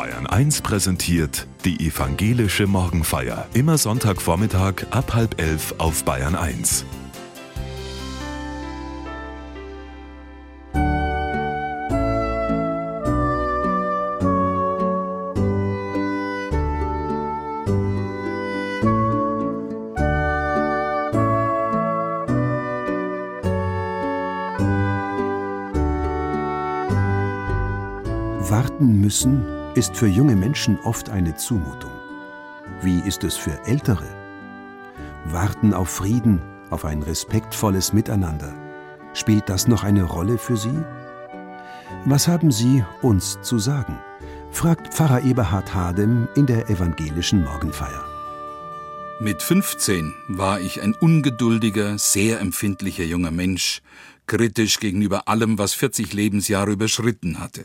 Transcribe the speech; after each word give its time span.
Bayern 0.00 0.26
1 0.26 0.62
präsentiert 0.62 1.46
die 1.66 1.86
evangelische 1.86 2.66
Morgenfeier. 2.66 3.46
Immer 3.52 3.76
Sonntagvormittag 3.76 4.86
ab 4.90 5.12
halb 5.12 5.38
elf 5.38 5.74
auf 5.76 6.04
Bayern 6.04 6.36
1. 6.36 6.86
Warten 28.48 29.02
müssen 29.02 29.59
ist 29.80 29.96
für 29.96 30.08
junge 30.08 30.36
Menschen 30.36 30.78
oft 30.80 31.08
eine 31.08 31.36
Zumutung. 31.36 31.92
Wie 32.82 33.00
ist 33.00 33.24
es 33.24 33.34
für 33.34 33.64
Ältere? 33.64 34.04
Warten 35.24 35.72
auf 35.72 35.88
Frieden, 35.88 36.42
auf 36.68 36.84
ein 36.84 37.02
respektvolles 37.02 37.94
Miteinander. 37.94 38.52
Spielt 39.14 39.48
das 39.48 39.68
noch 39.68 39.82
eine 39.82 40.02
Rolle 40.02 40.36
für 40.36 40.58
Sie? 40.58 40.78
Was 42.04 42.28
haben 42.28 42.52
Sie 42.52 42.84
uns 43.00 43.40
zu 43.40 43.58
sagen? 43.58 43.98
fragt 44.50 44.92
Pfarrer 44.92 45.22
Eberhard 45.22 45.72
Hadem 45.72 46.28
in 46.36 46.44
der 46.44 46.68
evangelischen 46.68 47.42
Morgenfeier. 47.42 48.04
Mit 49.18 49.42
15 49.42 50.12
war 50.28 50.60
ich 50.60 50.82
ein 50.82 50.92
ungeduldiger, 50.92 51.96
sehr 51.96 52.38
empfindlicher 52.40 53.04
junger 53.04 53.30
Mensch, 53.30 53.80
kritisch 54.26 54.78
gegenüber 54.78 55.26
allem, 55.26 55.56
was 55.56 55.72
40 55.72 56.12
Lebensjahre 56.12 56.72
überschritten 56.72 57.40
hatte. 57.40 57.64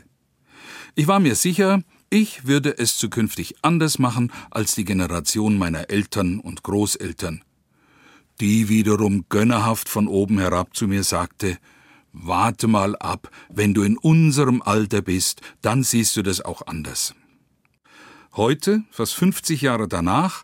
Ich 0.94 1.06
war 1.08 1.20
mir 1.20 1.34
sicher, 1.34 1.82
ich 2.10 2.46
würde 2.46 2.78
es 2.78 2.96
zukünftig 2.96 3.56
anders 3.62 3.98
machen 3.98 4.32
als 4.50 4.74
die 4.74 4.84
Generation 4.84 5.58
meiner 5.58 5.90
Eltern 5.90 6.40
und 6.40 6.62
Großeltern. 6.62 7.42
Die 8.40 8.68
wiederum 8.68 9.24
gönnerhaft 9.28 9.88
von 9.88 10.08
oben 10.08 10.38
herab 10.38 10.76
zu 10.76 10.86
mir 10.86 11.04
sagte, 11.04 11.58
Warte 12.12 12.66
mal 12.66 12.96
ab, 12.96 13.30
wenn 13.50 13.74
du 13.74 13.82
in 13.82 13.98
unserem 13.98 14.62
Alter 14.62 15.02
bist, 15.02 15.42
dann 15.60 15.82
siehst 15.82 16.16
du 16.16 16.22
das 16.22 16.40
auch 16.40 16.66
anders. 16.66 17.14
Heute, 18.34 18.84
fast 18.90 19.14
50 19.14 19.60
Jahre 19.60 19.86
danach, 19.86 20.42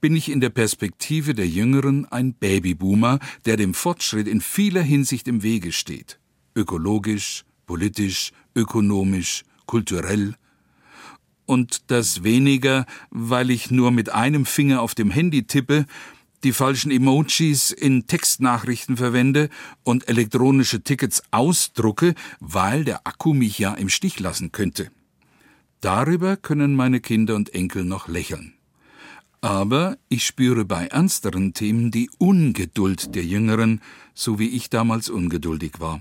bin 0.00 0.16
ich 0.16 0.30
in 0.30 0.40
der 0.40 0.48
Perspektive 0.48 1.34
der 1.34 1.46
Jüngeren 1.46 2.06
ein 2.06 2.32
Babyboomer, 2.32 3.18
der 3.44 3.58
dem 3.58 3.74
Fortschritt 3.74 4.28
in 4.28 4.40
vieler 4.40 4.82
Hinsicht 4.82 5.28
im 5.28 5.42
Wege 5.42 5.72
steht. 5.72 6.18
Ökologisch, 6.54 7.44
politisch, 7.66 8.32
ökonomisch, 8.54 9.44
kulturell. 9.66 10.34
Und 11.50 11.90
das 11.90 12.22
weniger, 12.22 12.86
weil 13.10 13.50
ich 13.50 13.72
nur 13.72 13.90
mit 13.90 14.10
einem 14.10 14.46
Finger 14.46 14.82
auf 14.82 14.94
dem 14.94 15.10
Handy 15.10 15.48
tippe, 15.48 15.84
die 16.44 16.52
falschen 16.52 16.92
Emojis 16.92 17.72
in 17.72 18.06
Textnachrichten 18.06 18.96
verwende 18.96 19.48
und 19.82 20.08
elektronische 20.08 20.82
Tickets 20.82 21.24
ausdrucke, 21.32 22.14
weil 22.38 22.84
der 22.84 23.04
Akku 23.04 23.34
mich 23.34 23.58
ja 23.58 23.74
im 23.74 23.88
Stich 23.88 24.20
lassen 24.20 24.52
könnte. 24.52 24.92
Darüber 25.80 26.36
können 26.36 26.76
meine 26.76 27.00
Kinder 27.00 27.34
und 27.34 27.52
Enkel 27.52 27.84
noch 27.84 28.06
lächeln. 28.06 28.54
Aber 29.40 29.98
ich 30.08 30.24
spüre 30.24 30.64
bei 30.64 30.86
ernsteren 30.86 31.52
Themen 31.52 31.90
die 31.90 32.10
Ungeduld 32.18 33.16
der 33.16 33.24
Jüngeren, 33.24 33.80
so 34.14 34.38
wie 34.38 34.50
ich 34.50 34.70
damals 34.70 35.08
ungeduldig 35.08 35.80
war. 35.80 36.00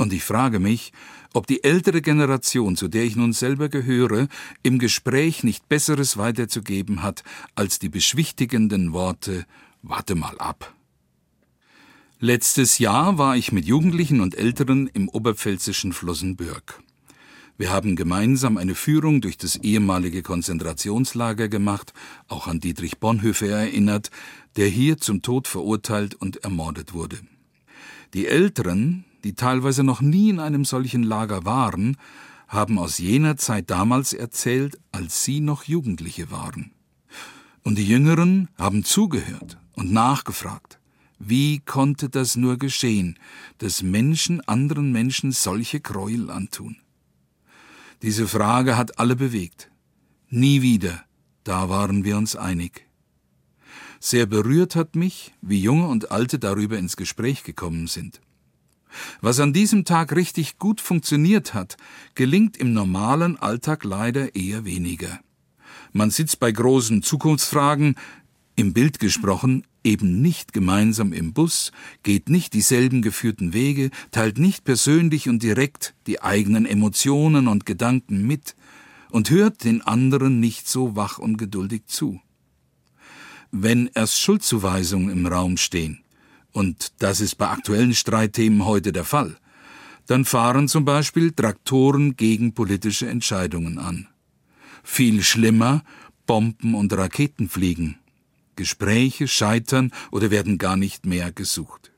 Und 0.00 0.14
ich 0.14 0.24
frage 0.24 0.60
mich, 0.60 0.94
ob 1.34 1.46
die 1.46 1.62
ältere 1.62 2.00
Generation, 2.00 2.74
zu 2.74 2.88
der 2.88 3.04
ich 3.04 3.16
nun 3.16 3.34
selber 3.34 3.68
gehöre, 3.68 4.28
im 4.62 4.78
Gespräch 4.78 5.44
nicht 5.44 5.68
Besseres 5.68 6.16
weiterzugeben 6.16 7.02
hat 7.02 7.22
als 7.54 7.78
die 7.78 7.90
beschwichtigenden 7.90 8.94
Worte 8.94 9.44
Warte 9.82 10.14
mal 10.14 10.38
ab. 10.38 10.74
Letztes 12.18 12.78
Jahr 12.78 13.18
war 13.18 13.36
ich 13.36 13.52
mit 13.52 13.66
Jugendlichen 13.66 14.22
und 14.22 14.34
Älteren 14.34 14.86
im 14.86 15.10
oberpfälzischen 15.10 15.92
Flossenbürg. 15.92 16.82
Wir 17.58 17.70
haben 17.70 17.94
gemeinsam 17.94 18.56
eine 18.56 18.74
Führung 18.74 19.20
durch 19.20 19.36
das 19.36 19.56
ehemalige 19.56 20.22
Konzentrationslager 20.22 21.48
gemacht, 21.48 21.92
auch 22.26 22.46
an 22.46 22.58
Dietrich 22.58 23.00
Bonhoeffer 23.00 23.48
erinnert, 23.48 24.10
der 24.56 24.68
hier 24.68 24.96
zum 24.96 25.20
Tod 25.20 25.46
verurteilt 25.46 26.14
und 26.14 26.38
ermordet 26.42 26.94
wurde. 26.94 27.18
Die 28.14 28.26
Älteren, 28.26 29.04
die 29.24 29.34
teilweise 29.34 29.82
noch 29.82 30.00
nie 30.00 30.30
in 30.30 30.40
einem 30.40 30.64
solchen 30.64 31.02
Lager 31.02 31.44
waren, 31.44 31.96
haben 32.48 32.78
aus 32.78 32.98
jener 32.98 33.36
Zeit 33.36 33.70
damals 33.70 34.12
erzählt, 34.12 34.78
als 34.92 35.24
sie 35.24 35.40
noch 35.40 35.64
Jugendliche 35.64 36.30
waren. 36.30 36.72
Und 37.62 37.76
die 37.78 37.86
Jüngeren 37.86 38.48
haben 38.56 38.84
zugehört 38.84 39.58
und 39.74 39.92
nachgefragt. 39.92 40.78
Wie 41.18 41.60
konnte 41.60 42.08
das 42.08 42.34
nur 42.36 42.56
geschehen, 42.56 43.18
dass 43.58 43.82
Menschen 43.82 44.40
anderen 44.48 44.90
Menschen 44.90 45.32
solche 45.32 45.80
Gräuel 45.80 46.30
antun? 46.30 46.76
Diese 48.02 48.26
Frage 48.26 48.78
hat 48.78 48.98
alle 48.98 49.14
bewegt. 49.14 49.70
Nie 50.30 50.62
wieder, 50.62 51.04
da 51.44 51.68
waren 51.68 52.04
wir 52.04 52.16
uns 52.16 52.36
einig. 52.36 52.86
Sehr 54.00 54.24
berührt 54.24 54.74
hat 54.76 54.96
mich, 54.96 55.34
wie 55.42 55.60
Junge 55.60 55.86
und 55.88 56.10
Alte 56.10 56.38
darüber 56.38 56.78
ins 56.78 56.96
Gespräch 56.96 57.44
gekommen 57.44 57.86
sind. 57.86 58.22
Was 59.20 59.40
an 59.40 59.52
diesem 59.52 59.84
Tag 59.84 60.14
richtig 60.14 60.58
gut 60.58 60.80
funktioniert 60.80 61.54
hat, 61.54 61.76
gelingt 62.14 62.56
im 62.56 62.72
normalen 62.72 63.38
Alltag 63.38 63.84
leider 63.84 64.34
eher 64.34 64.64
weniger. 64.64 65.20
Man 65.92 66.10
sitzt 66.10 66.40
bei 66.40 66.52
großen 66.52 67.02
Zukunftsfragen, 67.02 67.96
im 68.56 68.72
Bild 68.74 68.98
gesprochen, 69.00 69.64
eben 69.84 70.20
nicht 70.20 70.52
gemeinsam 70.52 71.12
im 71.12 71.32
Bus, 71.32 71.72
geht 72.02 72.28
nicht 72.28 72.52
dieselben 72.52 73.02
geführten 73.02 73.52
Wege, 73.52 73.90
teilt 74.10 74.38
nicht 74.38 74.64
persönlich 74.64 75.28
und 75.28 75.42
direkt 75.42 75.94
die 76.06 76.22
eigenen 76.22 76.66
Emotionen 76.66 77.48
und 77.48 77.64
Gedanken 77.64 78.26
mit 78.26 78.54
und 79.10 79.30
hört 79.30 79.64
den 79.64 79.82
anderen 79.82 80.40
nicht 80.40 80.68
so 80.68 80.94
wach 80.96 81.18
und 81.18 81.36
geduldig 81.38 81.86
zu. 81.86 82.20
Wenn 83.50 83.90
erst 83.94 84.20
Schuldzuweisungen 84.20 85.10
im 85.10 85.26
Raum 85.26 85.56
stehen, 85.56 86.02
und 86.52 86.92
das 86.98 87.20
ist 87.20 87.36
bei 87.36 87.48
aktuellen 87.48 87.94
Streitthemen 87.94 88.64
heute 88.64 88.92
der 88.92 89.04
Fall, 89.04 89.36
dann 90.06 90.24
fahren 90.24 90.68
zum 90.68 90.84
Beispiel 90.84 91.32
Traktoren 91.32 92.16
gegen 92.16 92.52
politische 92.52 93.08
Entscheidungen 93.08 93.78
an. 93.78 94.08
Viel 94.82 95.22
schlimmer, 95.22 95.84
Bomben 96.26 96.74
und 96.74 96.92
Raketen 96.92 97.48
fliegen. 97.48 97.98
Gespräche 98.56 99.28
scheitern 99.28 99.92
oder 100.10 100.30
werden 100.30 100.58
gar 100.58 100.76
nicht 100.76 101.06
mehr 101.06 101.32
gesucht. 101.32 101.90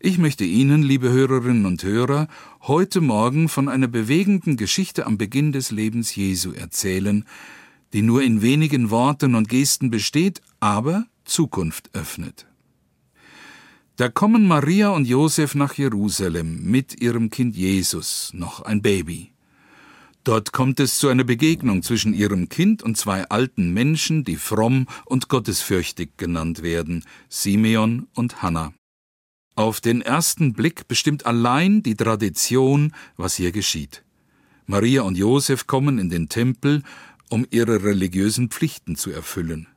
Ich 0.00 0.18
möchte 0.18 0.44
Ihnen, 0.44 0.82
liebe 0.82 1.10
Hörerinnen 1.10 1.64
und 1.64 1.82
Hörer, 1.82 2.28
heute 2.62 3.00
Morgen 3.00 3.48
von 3.48 3.68
einer 3.68 3.88
bewegenden 3.88 4.56
Geschichte 4.56 5.06
am 5.06 5.16
Beginn 5.16 5.52
des 5.52 5.70
Lebens 5.70 6.14
Jesu 6.14 6.52
erzählen, 6.52 7.24
die 7.92 8.02
nur 8.02 8.22
in 8.22 8.42
wenigen 8.42 8.90
Worten 8.90 9.34
und 9.34 9.48
Gesten 9.48 9.90
besteht, 9.90 10.42
aber 10.60 11.06
Zukunft 11.24 11.94
öffnet. 11.94 12.46
Da 13.96 14.08
kommen 14.08 14.48
Maria 14.48 14.88
und 14.88 15.06
Josef 15.06 15.54
nach 15.54 15.74
Jerusalem 15.74 16.64
mit 16.64 17.00
ihrem 17.00 17.30
Kind 17.30 17.54
Jesus, 17.54 18.32
noch 18.34 18.62
ein 18.62 18.82
Baby. 18.82 19.30
Dort 20.24 20.50
kommt 20.50 20.80
es 20.80 20.98
zu 20.98 21.08
einer 21.08 21.22
Begegnung 21.22 21.84
zwischen 21.84 22.12
ihrem 22.12 22.48
Kind 22.48 22.82
und 22.82 22.96
zwei 22.96 23.22
alten 23.28 23.72
Menschen, 23.72 24.24
die 24.24 24.34
fromm 24.34 24.88
und 25.04 25.28
gottesfürchtig 25.28 26.16
genannt 26.16 26.62
werden, 26.62 27.04
Simeon 27.28 28.08
und 28.14 28.42
Hannah. 28.42 28.72
Auf 29.54 29.80
den 29.80 30.02
ersten 30.02 30.54
Blick 30.54 30.88
bestimmt 30.88 31.24
allein 31.24 31.84
die 31.84 31.94
Tradition, 31.94 32.92
was 33.16 33.36
hier 33.36 33.52
geschieht. 33.52 34.02
Maria 34.66 35.02
und 35.02 35.16
Josef 35.16 35.68
kommen 35.68 35.98
in 35.98 36.10
den 36.10 36.28
Tempel, 36.28 36.82
um 37.28 37.46
ihre 37.50 37.84
religiösen 37.84 38.50
Pflichten 38.50 38.96
zu 38.96 39.12
erfüllen. 39.12 39.68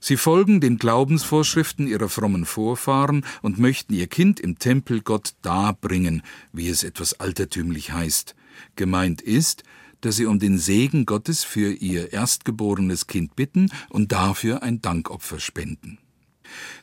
Sie 0.00 0.16
folgen 0.16 0.60
den 0.60 0.78
Glaubensvorschriften 0.78 1.86
ihrer 1.86 2.08
frommen 2.08 2.44
Vorfahren 2.44 3.24
und 3.42 3.58
möchten 3.58 3.94
ihr 3.94 4.06
Kind 4.06 4.40
im 4.40 4.58
Tempel 4.58 5.00
Gott 5.00 5.34
darbringen, 5.42 6.22
wie 6.52 6.68
es 6.68 6.84
etwas 6.84 7.20
altertümlich 7.20 7.92
heißt. 7.92 8.34
Gemeint 8.76 9.20
ist, 9.20 9.62
dass 10.00 10.16
sie 10.16 10.26
um 10.26 10.38
den 10.38 10.58
Segen 10.58 11.06
Gottes 11.06 11.44
für 11.44 11.72
ihr 11.72 12.12
erstgeborenes 12.12 13.06
Kind 13.06 13.34
bitten 13.36 13.70
und 13.88 14.12
dafür 14.12 14.62
ein 14.62 14.80
Dankopfer 14.80 15.40
spenden. 15.40 15.98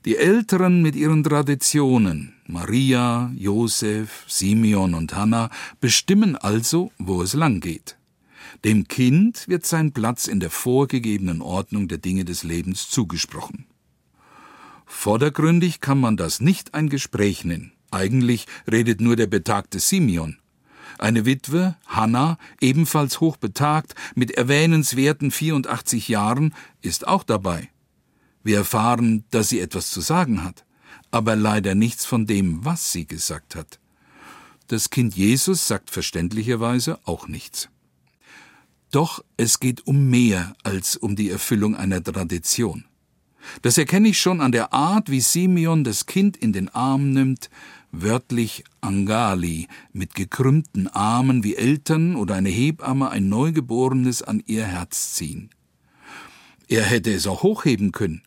Die 0.06 0.18
Älteren 0.18 0.81
mit 0.81 0.95
ihren 0.95 1.24
Traditionen, 1.24 2.33
Maria, 2.48 3.31
Josef, 3.36 4.25
Simeon 4.27 4.94
und 4.94 5.16
Hannah, 5.16 5.50
bestimmen 5.80 6.36
also, 6.36 6.92
wo 6.98 7.21
es 7.21 7.33
lang 7.33 7.62
geht. 7.62 7.98
Dem 8.63 8.88
Kind 8.88 9.47
wird 9.47 9.65
sein 9.65 9.91
Platz 9.91 10.27
in 10.27 10.39
der 10.39 10.50
vorgegebenen 10.50 11.41
Ordnung 11.41 11.88
der 11.88 11.97
Dinge 11.97 12.25
des 12.25 12.44
Lebens 12.44 12.89
zugesprochen. 12.89 13.65
Vordergründig 14.85 15.81
kann 15.81 16.00
man 16.00 16.17
das 16.17 16.39
nicht 16.39 16.73
ein 16.73 16.89
Gespräch 16.89 17.45
nennen. 17.45 17.73
Eigentlich 17.91 18.47
redet 18.71 19.01
nur 19.01 19.15
der 19.15 19.27
betagte 19.27 19.79
Simeon. 19.79 20.38
Eine 21.00 21.25
Witwe, 21.25 21.75
Hannah, 21.88 22.38
ebenfalls 22.61 23.19
hochbetagt, 23.19 23.95
mit 24.15 24.31
erwähnenswerten 24.31 25.31
84 25.31 26.07
Jahren, 26.07 26.53
ist 26.81 27.07
auch 27.07 27.23
dabei. 27.23 27.69
Wir 28.44 28.57
erfahren, 28.57 29.23
dass 29.31 29.49
sie 29.49 29.59
etwas 29.59 29.91
zu 29.91 30.01
sagen 30.01 30.44
hat, 30.44 30.65
aber 31.11 31.35
leider 31.35 31.75
nichts 31.75 32.06
von 32.06 32.25
dem, 32.25 32.63
was 32.63 32.91
sie 32.91 33.07
gesagt 33.07 33.56
hat. 33.56 33.79
Das 34.67 34.89
Kind 34.89 35.15
Jesus 35.15 35.67
sagt 35.67 35.89
verständlicherweise 35.89 36.99
auch 37.06 37.27
nichts. 37.27 37.69
Doch 38.94 39.24
es 39.38 39.60
geht 39.60 39.88
um 39.88 40.12
mehr 40.12 40.54
als 40.62 40.95
um 40.95 41.16
die 41.16 41.31
Erfüllung 41.31 41.75
einer 41.75 42.04
Tradition. 42.04 42.86
Das 43.63 43.80
erkenne 43.80 44.10
ich 44.10 44.19
schon 44.19 44.40
an 44.40 44.51
der 44.51 44.72
Art, 44.72 45.10
wie 45.10 45.19
Simeon 45.19 45.84
das 45.84 46.06
Kind 46.06 46.38
in 46.38 46.54
den 46.54 46.69
Arm 46.69 47.10
nimmt, 47.10 47.50
wörtlich 47.92 48.63
Angali, 48.81 49.68
mit 49.94 50.13
gekrümmten 50.13 50.88
Armen 50.88 51.44
wie 51.44 51.56
Eltern 51.56 52.16
oder 52.16 52.36
eine 52.36 52.50
Hebamme 52.50 53.10
ein 53.10 53.30
Neugeborenes 53.30 54.22
an 54.22 54.44
ihr 54.45 54.66
Herz 54.66 55.13
ziehen. 55.13 55.50
Er 56.68 56.84
hätte 56.84 57.12
es 57.12 57.25
auch 57.25 57.42
hochheben 57.42 57.94
können. 57.94 58.22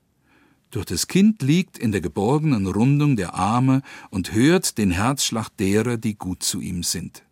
Doch 0.73 0.85
das 0.85 1.07
Kind 1.07 1.43
liegt 1.43 1.79
in 1.79 1.93
der 1.93 2.01
geborgenen 2.01 2.67
Rundung 2.67 3.15
der 3.15 3.35
Arme 3.35 3.83
und 4.11 4.33
hört 4.33 4.79
den 4.79 4.91
Herzschlag 4.91 5.49
derer, 5.59 5.97
die 5.97 6.19
gut 6.19 6.43
zu 6.43 6.61
ihm 6.61 6.83
sind. 6.83 7.23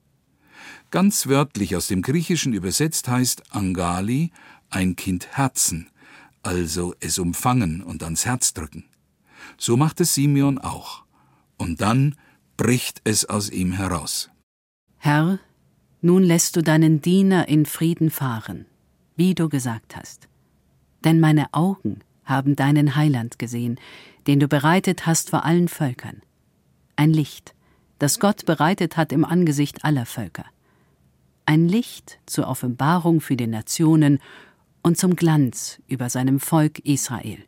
Ganz 0.94 1.26
wörtlich 1.26 1.74
aus 1.74 1.88
dem 1.88 2.02
Griechischen 2.02 2.52
übersetzt 2.52 3.08
heißt 3.08 3.52
Angali 3.52 4.30
ein 4.70 4.94
Kind 4.94 5.36
Herzen, 5.36 5.90
also 6.44 6.94
es 7.00 7.18
umfangen 7.18 7.82
und 7.82 8.04
ans 8.04 8.24
Herz 8.26 8.54
drücken. 8.54 8.84
So 9.58 9.76
macht 9.76 10.00
es 10.00 10.14
Simeon 10.14 10.58
auch. 10.58 11.02
Und 11.58 11.80
dann 11.80 12.14
bricht 12.56 13.00
es 13.02 13.24
aus 13.24 13.50
ihm 13.50 13.72
heraus. 13.72 14.30
Herr, 14.98 15.40
nun 16.00 16.22
lässt 16.22 16.54
du 16.54 16.62
deinen 16.62 17.02
Diener 17.02 17.48
in 17.48 17.66
Frieden 17.66 18.12
fahren, 18.12 18.64
wie 19.16 19.34
du 19.34 19.48
gesagt 19.48 19.96
hast. 19.96 20.28
Denn 21.02 21.18
meine 21.18 21.52
Augen 21.52 22.04
haben 22.24 22.54
deinen 22.54 22.94
Heiland 22.94 23.40
gesehen, 23.40 23.80
den 24.28 24.38
du 24.38 24.46
bereitet 24.46 25.06
hast 25.06 25.30
vor 25.30 25.44
allen 25.44 25.66
Völkern. 25.66 26.22
Ein 26.94 27.12
Licht, 27.12 27.52
das 27.98 28.20
Gott 28.20 28.46
bereitet 28.46 28.96
hat 28.96 29.10
im 29.10 29.24
Angesicht 29.24 29.84
aller 29.84 30.06
Völker. 30.06 30.44
Ein 31.46 31.68
Licht 31.68 32.18
zur 32.26 32.48
Offenbarung 32.48 33.20
für 33.20 33.36
die 33.36 33.46
Nationen 33.46 34.18
und 34.82 34.96
zum 34.96 35.14
Glanz 35.14 35.82
über 35.88 36.08
seinem 36.08 36.40
Volk 36.40 36.78
Israel. 36.80 37.38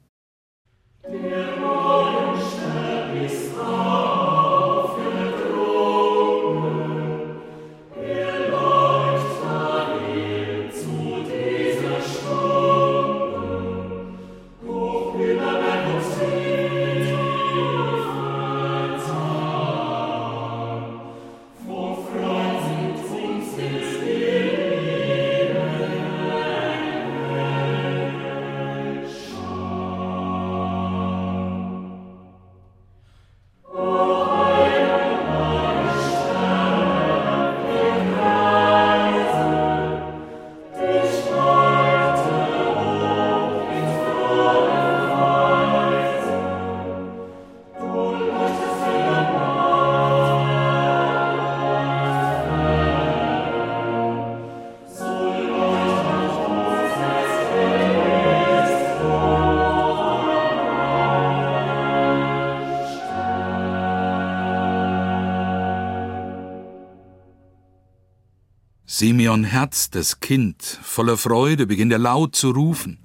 Simeon 68.98 69.44
Herz, 69.44 69.90
das 69.90 70.20
Kind, 70.20 70.62
voller 70.62 71.18
Freude, 71.18 71.66
beginnt 71.66 71.92
er 71.92 71.98
laut 71.98 72.34
zu 72.34 72.48
rufen. 72.48 72.96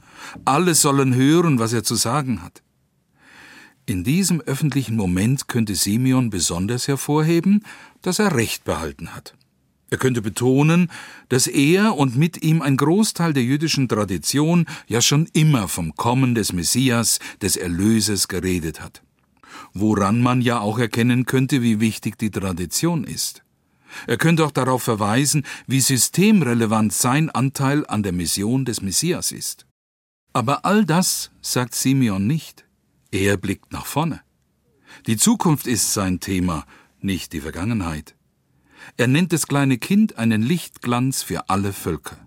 Alle 0.46 0.74
sollen 0.74 1.14
hören, 1.14 1.60
was 1.60 1.74
er 1.74 1.84
zu 1.84 1.96
sagen 1.96 2.42
hat. 2.42 2.64
In 3.86 4.06
diesem 4.06 4.40
öffentlichen 4.40 4.96
Moment 4.96 5.50
könnte 5.50 5.76
Simeon 5.76 6.30
besonders 6.30 6.88
hervorheben, 6.88 7.66
dass 8.02 8.20
er 8.20 8.34
Recht 8.34 8.64
behalten 8.64 9.14
hat. 9.14 9.36
Er 9.90 9.98
könnte 9.98 10.22
betonen, 10.22 10.90
dass 11.28 11.46
er 11.48 11.98
und 11.98 12.16
mit 12.16 12.42
ihm 12.42 12.62
ein 12.62 12.78
Großteil 12.78 13.34
der 13.34 13.44
jüdischen 13.44 13.90
Tradition 13.90 14.68
ja 14.88 15.02
schon 15.02 15.28
immer 15.34 15.68
vom 15.68 15.98
Kommen 15.98 16.36
des 16.36 16.54
Messias, 16.54 17.20
des 17.42 17.58
Erlösers 17.58 18.30
geredet 18.30 18.80
hat. 18.80 19.04
Woran 19.74 20.22
man 20.22 20.40
ja 20.40 20.62
auch 20.62 20.80
erkennen 20.80 21.26
könnte, 21.26 21.62
wie 21.62 21.82
wichtig 21.82 22.18
die 22.18 22.32
Tradition 22.32 23.04
ist. 23.04 23.44
Er 24.08 24.18
könnte 24.18 24.46
auch 24.46 24.52
darauf 24.52 24.84
verweisen, 24.84 25.46
wie 25.68 25.82
systemrelevant 25.82 26.94
sein 26.94 27.30
Anteil 27.30 27.86
an 27.88 28.04
der 28.04 28.14
Mission 28.14 28.66
des 28.66 28.82
Messias 28.82 29.32
ist. 29.32 29.66
Aber 30.34 30.66
all 30.66 30.86
das 30.86 31.32
sagt 31.42 31.76
Simeon 31.76 32.26
nicht. 32.26 32.66
Er 33.12 33.38
blickt 33.38 33.72
nach 33.74 33.86
vorne. 33.86 34.22
Die 35.08 35.18
Zukunft 35.18 35.68
ist 35.68 35.94
sein 35.94 36.20
Thema, 36.20 36.66
nicht 37.02 37.34
die 37.34 37.42
Vergangenheit. 37.42 38.16
Er 38.98 39.08
nennt 39.08 39.34
das 39.34 39.48
kleine 39.48 39.78
Kind 39.78 40.18
einen 40.18 40.42
Lichtglanz 40.42 41.24
für 41.24 41.50
alle 41.50 41.74
Völker. 41.74 42.18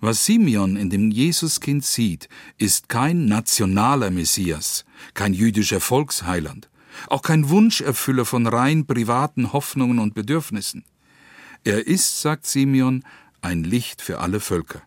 Was 0.00 0.24
Simeon 0.24 0.76
in 0.76 0.90
dem 0.90 1.10
Jesuskind 1.10 1.84
sieht, 1.84 2.28
ist 2.58 2.88
kein 2.88 3.26
nationaler 3.26 4.10
Messias, 4.10 4.84
kein 5.14 5.34
jüdischer 5.34 5.80
Volksheiland, 5.80 6.70
auch 7.08 7.22
kein 7.22 7.48
Wunscherfüller 7.48 8.24
von 8.24 8.46
rein 8.46 8.86
privaten 8.86 9.52
Hoffnungen 9.52 9.98
und 9.98 10.14
Bedürfnissen. 10.14 10.84
Er 11.64 11.86
ist, 11.86 12.20
sagt 12.20 12.46
Simeon, 12.46 13.04
ein 13.40 13.64
Licht 13.64 14.02
für 14.02 14.20
alle 14.20 14.40
Völker. 14.40 14.82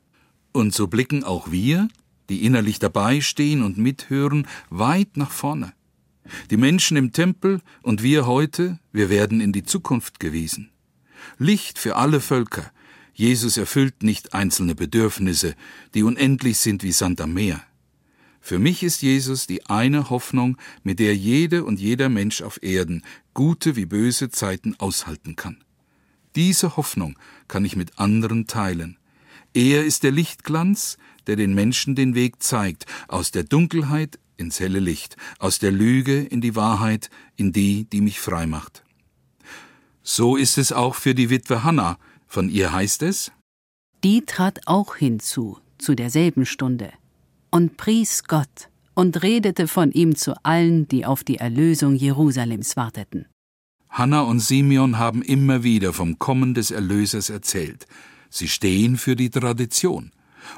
Und 0.52 0.74
so 0.74 0.88
blicken 0.88 1.24
auch 1.24 1.52
wir, 1.52 1.88
die 2.30 2.46
innerlich 2.46 2.80
dabei 2.80 3.22
stehen 3.22 3.64
und 3.64 3.78
mithören, 3.78 4.48
weit 4.70 5.18
nach 5.18 5.32
vorne. 5.32 5.74
Die 6.50 6.58
Menschen 6.58 6.98
im 6.98 7.14
Tempel 7.14 7.62
und 7.82 8.04
wir 8.04 8.26
heute, 8.26 8.80
wir 8.92 9.10
werden 9.10 9.40
in 9.40 9.54
die 9.54 9.64
Zukunft 9.64 10.20
gewiesen. 10.20 10.72
Licht 11.38 11.80
für 11.80 11.96
alle 11.96 12.20
Völker. 12.20 12.72
Jesus 13.14 13.58
erfüllt 13.58 14.04
nicht 14.04 14.34
einzelne 14.34 14.76
Bedürfnisse, 14.76 15.56
die 15.94 16.04
unendlich 16.04 16.60
sind 16.60 16.84
wie 16.84 16.92
Sand 16.92 17.22
am 17.22 17.34
Meer. 17.34 17.64
Für 18.48 18.60
mich 18.60 18.82
ist 18.82 19.02
Jesus 19.02 19.46
die 19.46 19.66
eine 19.66 20.10
Hoffnung, 20.10 20.56
mit 20.82 21.00
der 21.00 21.14
jede 21.14 21.66
und 21.66 21.82
jeder 21.82 22.08
Mensch 22.08 22.42
auf 22.42 22.64
Erden 22.64 23.04
gute 23.34 23.76
wie 23.76 23.86
böse 23.86 24.30
Zeiten 24.30 24.74
aushalten 24.80 25.36
kann. 25.36 25.66
Diese 26.38 26.78
Hoffnung 26.78 27.20
kann 27.50 27.66
ich 27.66 27.76
mit 27.76 28.00
anderen 28.00 28.48
teilen. 28.48 29.00
Er 29.54 29.84
ist 29.84 30.04
der 30.04 30.12
Lichtglanz, 30.12 30.98
der 31.28 31.36
den 31.36 31.56
Menschen 31.56 31.94
den 31.94 32.16
Weg 32.16 32.42
zeigt, 32.42 32.86
aus 33.10 33.32
der 33.32 33.44
Dunkelheit 33.44 34.18
ins 34.38 34.62
helle 34.62 34.80
Licht, 34.80 35.18
aus 35.40 35.60
der 35.60 35.74
Lüge 35.74 36.22
in 36.22 36.40
die 36.40 36.56
Wahrheit, 36.56 37.10
in 37.36 37.52
die, 37.52 37.84
die 37.84 38.00
mich 38.00 38.22
frei 38.22 38.48
macht. 38.48 38.86
So 40.04 40.38
ist 40.38 40.58
es 40.58 40.72
auch 40.72 40.96
für 40.96 41.14
die 41.14 41.30
Witwe 41.30 41.66
Hannah. 41.66 42.00
Von 42.28 42.48
ihr 42.48 42.72
heißt 42.72 43.02
es, 43.02 43.30
Die 44.06 44.22
trat 44.22 44.62
auch 44.68 44.96
hinzu, 44.96 45.60
zu 45.78 45.96
derselben 45.96 46.46
Stunde, 46.46 46.94
und 47.52 47.78
pries 47.78 48.24
Gott 48.24 48.70
und 48.94 49.22
redete 49.22 49.68
von 49.68 49.92
ihm 49.92 50.16
zu 50.16 50.34
allen, 50.44 50.88
die 50.88 51.06
auf 51.06 51.24
die 51.24 51.38
Erlösung 51.38 51.96
Jerusalems 51.96 52.76
warteten. 52.76 53.28
Hannah 53.90 54.22
und 54.22 54.40
Simeon 54.40 54.98
haben 54.98 55.22
immer 55.22 55.64
wieder 55.64 55.94
vom 55.94 56.20
Kommen 56.20 56.54
des 56.54 56.72
Erlösers 56.72 57.30
erzählt. 57.30 57.88
Sie 58.30 58.48
stehen 58.48 58.98
für 58.98 59.16
die 59.16 59.30
Tradition. 59.30 60.12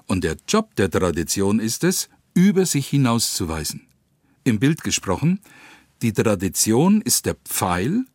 Und 0.08 0.24
der 0.24 0.38
Job 0.48 0.76
der 0.76 0.90
Tradition 0.90 1.60
ist 1.60 1.84
es, 1.84 2.10
über 2.34 2.66
sich 2.66 2.88
hinauszuweisen. 2.88 3.88
Im 4.44 4.60
Bild 4.60 4.84
gesprochen, 4.84 5.42
die 6.02 6.14
Tradition 6.14 7.02
ist 7.02 7.26
der 7.26 7.36
Pfeil, 7.36 8.06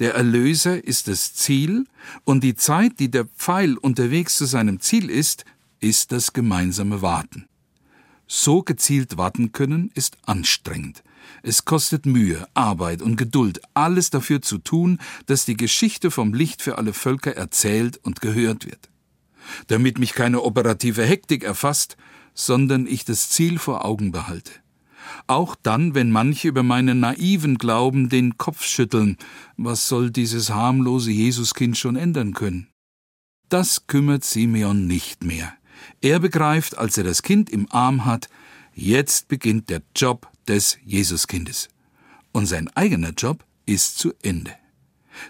der 0.00 0.14
Erlöser 0.14 0.82
ist 0.82 1.08
das 1.08 1.34
Ziel, 1.34 1.86
und 2.24 2.42
die 2.42 2.54
Zeit, 2.54 2.98
die 2.98 3.10
der 3.10 3.26
Pfeil 3.26 3.76
unterwegs 3.76 4.36
zu 4.36 4.44
seinem 4.44 4.80
Ziel 4.80 5.10
ist, 5.10 5.44
ist 5.80 6.10
das 6.12 6.32
gemeinsame 6.32 7.02
Warten. 7.02 7.46
So 8.26 8.62
gezielt 8.62 9.16
warten 9.16 9.52
können 9.52 9.90
ist 9.94 10.16
anstrengend. 10.26 11.02
Es 11.42 11.64
kostet 11.64 12.06
Mühe, 12.06 12.46
Arbeit 12.54 13.02
und 13.02 13.16
Geduld, 13.16 13.60
alles 13.74 14.10
dafür 14.10 14.42
zu 14.42 14.58
tun, 14.58 14.98
dass 15.26 15.44
die 15.44 15.56
Geschichte 15.56 16.10
vom 16.10 16.34
Licht 16.34 16.62
für 16.62 16.78
alle 16.78 16.92
Völker 16.92 17.36
erzählt 17.36 17.98
und 17.98 18.20
gehört 18.20 18.66
wird. 18.66 18.90
Damit 19.66 19.98
mich 19.98 20.12
keine 20.12 20.42
operative 20.42 21.04
Hektik 21.04 21.44
erfasst, 21.44 21.96
sondern 22.34 22.86
ich 22.86 23.04
das 23.04 23.28
Ziel 23.28 23.58
vor 23.58 23.84
Augen 23.84 24.10
behalte. 24.10 24.52
Auch 25.26 25.54
dann, 25.54 25.94
wenn 25.94 26.10
manche 26.10 26.48
über 26.48 26.62
meinen 26.62 27.00
naiven 27.00 27.58
Glauben 27.58 28.08
den 28.08 28.38
Kopf 28.38 28.64
schütteln, 28.64 29.16
was 29.56 29.86
soll 29.86 30.10
dieses 30.10 30.50
harmlose 30.50 31.10
Jesuskind 31.10 31.76
schon 31.76 31.96
ändern 31.96 32.32
können? 32.32 32.68
Das 33.48 33.86
kümmert 33.86 34.24
Simeon 34.24 34.86
nicht 34.86 35.24
mehr. 35.24 35.52
Er 36.00 36.20
begreift, 36.20 36.78
als 36.78 36.98
er 36.98 37.04
das 37.04 37.22
Kind 37.22 37.50
im 37.50 37.70
Arm 37.70 38.04
hat, 38.04 38.28
jetzt 38.74 39.28
beginnt 39.28 39.70
der 39.70 39.82
Job 39.94 40.28
des 40.48 40.78
Jesuskindes. 40.84 41.68
Und 42.32 42.46
sein 42.46 42.68
eigener 42.74 43.10
Job 43.10 43.44
ist 43.66 43.98
zu 43.98 44.12
Ende. 44.22 44.52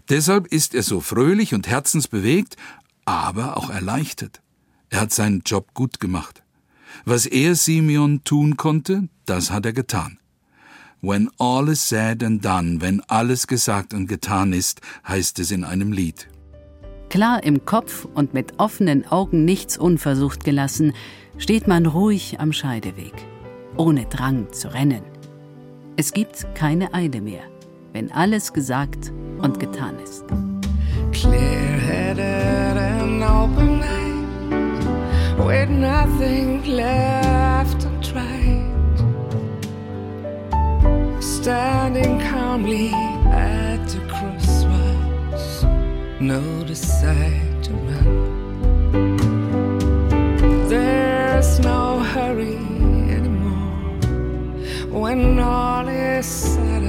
Deshalb 0.08 0.46
ist 0.46 0.74
er 0.74 0.82
so 0.82 1.00
fröhlich 1.00 1.54
und 1.54 1.68
herzensbewegt, 1.68 2.56
aber 3.04 3.56
auch 3.56 3.70
erleichtert. 3.70 4.40
Er 4.90 5.02
hat 5.02 5.12
seinen 5.12 5.42
Job 5.44 5.74
gut 5.74 6.00
gemacht. 6.00 6.42
Was 7.04 7.26
er 7.26 7.54
Simeon 7.54 8.22
tun 8.24 8.56
konnte, 8.56 9.08
das 9.26 9.50
hat 9.50 9.66
er 9.66 9.72
getan. 9.72 10.18
When 11.00 11.30
all 11.38 11.68
is 11.68 11.86
said 11.86 12.22
and 12.22 12.42
done, 12.42 12.80
wenn 12.80 13.02
alles 13.02 13.46
gesagt 13.46 13.92
und 13.92 14.06
getan 14.06 14.54
ist, 14.54 14.80
heißt 15.06 15.38
es 15.38 15.50
in 15.50 15.64
einem 15.64 15.92
Lied. 15.92 16.28
Klar 17.14 17.44
im 17.44 17.64
Kopf 17.64 18.08
und 18.12 18.34
mit 18.34 18.54
offenen 18.58 19.06
Augen 19.06 19.44
nichts 19.44 19.78
unversucht 19.78 20.42
gelassen, 20.42 20.94
steht 21.38 21.68
man 21.68 21.86
ruhig 21.86 22.40
am 22.40 22.52
Scheideweg, 22.52 23.12
ohne 23.76 24.06
Drang 24.06 24.52
zu 24.52 24.74
rennen. 24.74 25.02
Es 25.96 26.12
gibt 26.12 26.44
keine 26.56 26.92
Eile 26.92 27.20
mehr, 27.20 27.44
wenn 27.92 28.10
alles 28.10 28.52
gesagt 28.52 29.12
und 29.38 29.60
getan 29.60 29.96
ist. 30.02 30.24
Clear-headed 31.12 32.18
and 32.76 33.22
open-eyed, 33.22 34.18
with 35.38 35.68
nothing 35.70 36.64
left 36.66 37.84
untried, 37.84 38.74
standing 41.20 42.18
calmly 42.18 42.92
at 43.30 43.88
the 43.88 44.00
crossroads, 44.08 45.64
no 46.26 46.64
decide 46.64 47.62
to 47.62 47.72
run. 47.72 48.08
There's 50.68 51.60
no 51.60 51.98
hurry 51.98 52.56
anymore 53.16 53.98
when 54.88 55.38
all 55.38 55.86
is 55.86 56.24
said 56.24 56.82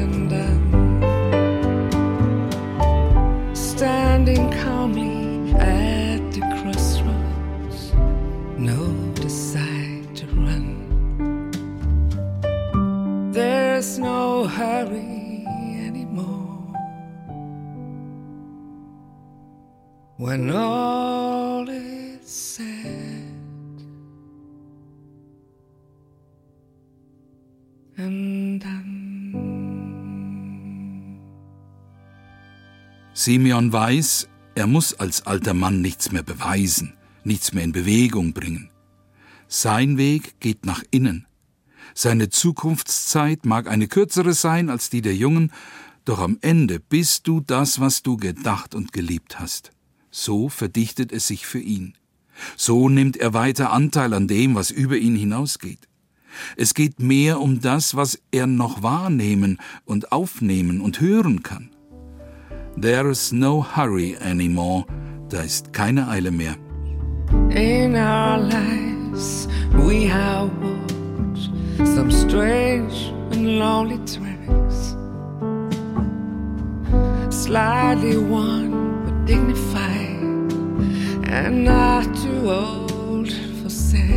When 20.26 20.50
all 20.50 21.70
is 21.70 22.26
said. 22.26 22.66
Simeon 33.14 33.72
weiß, 33.72 34.28
er 34.56 34.66
muss 34.66 34.96
als 34.96 35.28
alter 35.28 35.54
Mann 35.54 35.82
nichts 35.82 36.12
mehr 36.12 36.24
beweisen, 36.24 36.96
nichts 37.24 37.54
mehr 37.54 37.64
in 37.64 37.72
Bewegung 37.72 38.34
bringen. 38.34 38.72
Sein 39.48 39.98
Weg 40.00 40.40
geht 40.40 40.66
nach 40.66 40.84
innen. 40.90 41.28
Seine 41.94 42.30
Zukunftszeit 42.30 43.46
mag 43.46 43.70
eine 43.70 43.88
kürzere 43.88 44.34
sein 44.34 44.72
als 44.72 44.90
die 44.90 45.04
der 45.04 45.16
Jungen, 45.16 45.52
doch 46.04 46.18
am 46.18 46.40
Ende 46.42 46.80
bist 46.80 47.28
du 47.28 47.42
das, 47.42 47.80
was 47.80 48.02
du 48.02 48.18
gedacht 48.18 48.74
und 48.74 48.92
geliebt 48.92 49.40
hast. 49.40 49.75
So 50.18 50.48
verdichtet 50.48 51.12
es 51.12 51.28
sich 51.28 51.46
für 51.46 51.60
ihn. 51.60 51.94
So 52.56 52.88
nimmt 52.88 53.18
er 53.18 53.34
weiter 53.34 53.74
Anteil 53.74 54.14
an 54.14 54.30
dem, 54.30 54.56
was 54.56 54.72
über 54.72 54.96
ihn 54.96 55.14
hinausgeht. 55.14 55.90
Es 56.56 56.74
geht 56.74 57.02
mehr 57.02 57.42
um 57.42 57.60
das, 57.60 57.98
was 57.98 58.22
er 58.32 58.48
noch 58.48 58.82
wahrnehmen 58.82 59.58
und 59.84 60.14
aufnehmen 60.14 60.80
und 60.80 61.02
hören 61.02 61.44
kann. 61.44 61.70
There's 62.80 63.34
no 63.34 63.66
hurry 63.76 64.16
anymore. 64.16 64.86
Da 65.28 65.42
ist 65.42 65.74
keine 65.74 66.08
Eile 66.08 66.32
mehr. 66.32 66.56
In 67.50 67.96
our 67.96 68.38
lives 68.38 69.50
we 69.74 70.10
have 70.10 70.50
walked 70.62 71.88
some 71.94 72.10
strange 72.10 73.12
and 73.34 73.60
lonely 73.60 74.00
tracks. 74.06 74.96
Slightly 77.30 78.16
worn 78.16 79.04
but 79.04 79.26
dignified 79.26 79.85
and 81.36 81.66
not 81.66 82.06
too 82.16 82.50
old 82.50 83.30
for 83.62 83.70
sex. 83.70 84.08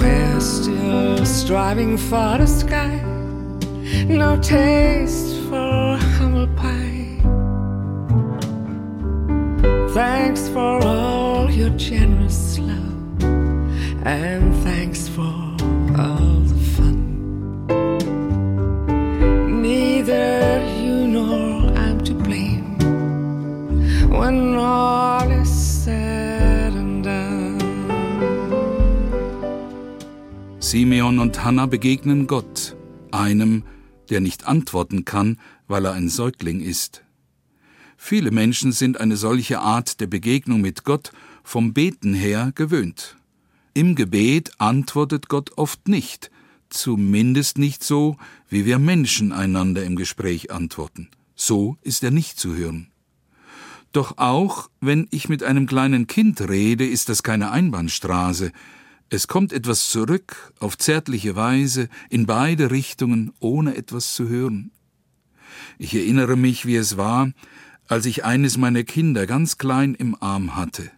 We're 0.00 0.40
still 0.40 1.26
striving 1.26 1.98
for 1.98 2.38
the 2.38 2.46
sky. 2.46 2.94
No 4.06 4.40
taste 4.40 5.40
for 5.48 5.96
humble 6.16 6.46
pie. 6.54 7.18
Thanks 9.92 10.48
for 10.50 10.80
all 10.84 11.50
your 11.50 11.70
generous 11.70 12.58
love, 12.60 13.24
and 14.04 14.54
thanks 14.62 14.85
Simeon 30.66 31.20
und 31.20 31.44
Hannah 31.44 31.66
begegnen 31.66 32.26
Gott, 32.26 32.74
einem, 33.12 33.62
der 34.10 34.20
nicht 34.20 34.48
antworten 34.48 35.04
kann, 35.04 35.38
weil 35.68 35.84
er 35.84 35.92
ein 35.92 36.08
Säugling 36.08 36.60
ist. 36.60 37.04
Viele 37.96 38.32
Menschen 38.32 38.72
sind 38.72 38.98
eine 38.98 39.16
solche 39.16 39.60
Art 39.60 40.00
der 40.00 40.08
Begegnung 40.08 40.60
mit 40.60 40.82
Gott 40.82 41.12
vom 41.44 41.72
Beten 41.72 42.14
her 42.14 42.50
gewöhnt. 42.56 43.16
Im 43.74 43.94
Gebet 43.94 44.50
antwortet 44.58 45.28
Gott 45.28 45.52
oft 45.56 45.86
nicht, 45.86 46.32
zumindest 46.68 47.58
nicht 47.58 47.84
so, 47.84 48.16
wie 48.48 48.64
wir 48.64 48.80
Menschen 48.80 49.30
einander 49.30 49.84
im 49.84 49.94
Gespräch 49.94 50.50
antworten. 50.50 51.10
So 51.36 51.76
ist 51.82 52.02
er 52.02 52.10
nicht 52.10 52.40
zu 52.40 52.56
hören. 52.56 52.88
Doch 53.92 54.18
auch 54.18 54.68
wenn 54.80 55.06
ich 55.12 55.28
mit 55.28 55.44
einem 55.44 55.68
kleinen 55.68 56.08
Kind 56.08 56.40
rede, 56.40 56.84
ist 56.84 57.08
das 57.08 57.22
keine 57.22 57.52
Einbahnstraße, 57.52 58.50
es 59.08 59.28
kommt 59.28 59.52
etwas 59.52 59.88
zurück, 59.88 60.52
auf 60.58 60.76
zärtliche 60.76 61.36
Weise, 61.36 61.88
in 62.10 62.26
beide 62.26 62.70
Richtungen, 62.70 63.32
ohne 63.38 63.76
etwas 63.76 64.14
zu 64.14 64.28
hören. 64.28 64.72
Ich 65.78 65.94
erinnere 65.94 66.36
mich, 66.36 66.66
wie 66.66 66.76
es 66.76 66.96
war, 66.96 67.32
als 67.86 68.06
ich 68.06 68.24
eines 68.24 68.56
meiner 68.56 68.82
Kinder 68.82 69.26
ganz 69.26 69.58
klein 69.58 69.94
im 69.94 70.20
Arm 70.20 70.56
hatte, 70.56 70.90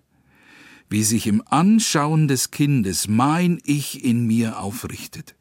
wie 0.88 1.04
sich 1.04 1.26
im 1.26 1.42
Anschauen 1.46 2.28
des 2.28 2.50
Kindes 2.50 3.08
mein 3.08 3.60
Ich 3.64 4.04
in 4.04 4.26
mir 4.26 4.58
aufrichtet. 4.58 5.34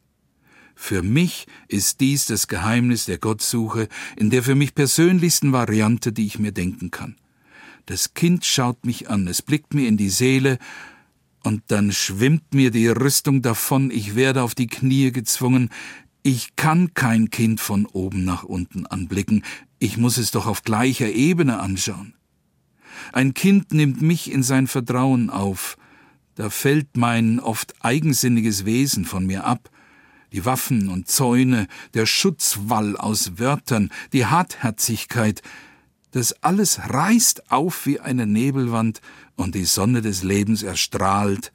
Für 0.74 1.02
mich 1.02 1.46
ist 1.66 2.00
dies 2.00 2.26
das 2.26 2.48
Geheimnis 2.48 3.06
der 3.06 3.18
Gottsuche 3.18 3.88
in 4.16 4.30
der 4.30 4.42
für 4.42 4.54
mich 4.54 4.74
persönlichsten 4.74 5.52
Variante, 5.52 6.12
die 6.12 6.26
ich 6.26 6.38
mir 6.38 6.52
denken 6.52 6.90
kann. 6.90 7.16
Das 7.86 8.12
Kind 8.12 8.44
schaut 8.44 8.84
mich 8.84 9.08
an, 9.08 9.26
es 9.26 9.40
blickt 9.40 9.72
mir 9.72 9.88
in 9.88 9.96
die 9.96 10.10
Seele, 10.10 10.58
und 11.48 11.62
dann 11.68 11.92
schwimmt 11.92 12.52
mir 12.52 12.70
die 12.70 12.88
Rüstung 12.88 13.40
davon, 13.40 13.90
ich 13.90 14.14
werde 14.14 14.42
auf 14.42 14.54
die 14.54 14.66
Knie 14.66 15.12
gezwungen, 15.12 15.70
ich 16.22 16.56
kann 16.56 16.92
kein 16.92 17.30
Kind 17.30 17.58
von 17.58 17.86
oben 17.86 18.22
nach 18.22 18.42
unten 18.42 18.84
anblicken, 18.86 19.42
ich 19.78 19.96
muss 19.96 20.18
es 20.18 20.30
doch 20.30 20.46
auf 20.46 20.62
gleicher 20.62 21.08
Ebene 21.08 21.58
anschauen. 21.58 22.12
Ein 23.14 23.32
Kind 23.32 23.72
nimmt 23.72 24.02
mich 24.02 24.30
in 24.30 24.42
sein 24.42 24.66
Vertrauen 24.66 25.30
auf, 25.30 25.78
da 26.34 26.50
fällt 26.50 26.98
mein 26.98 27.40
oft 27.40 27.74
eigensinniges 27.80 28.66
Wesen 28.66 29.06
von 29.06 29.24
mir 29.24 29.44
ab, 29.44 29.70
die 30.32 30.44
Waffen 30.44 30.90
und 30.90 31.08
Zäune, 31.08 31.66
der 31.94 32.04
Schutzwall 32.04 32.94
aus 32.94 33.38
Wörtern, 33.38 33.88
die 34.12 34.26
Hartherzigkeit, 34.26 35.40
das 36.12 36.42
alles 36.42 36.80
reißt 36.88 37.50
auf 37.50 37.86
wie 37.86 38.00
eine 38.00 38.26
Nebelwand 38.26 39.00
und 39.36 39.54
die 39.54 39.64
Sonne 39.64 40.02
des 40.02 40.22
Lebens 40.22 40.62
erstrahlt 40.62 41.52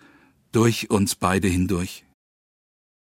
durch 0.51 0.89
uns 0.89 1.15
beide 1.15 1.47
hindurch. 1.47 2.05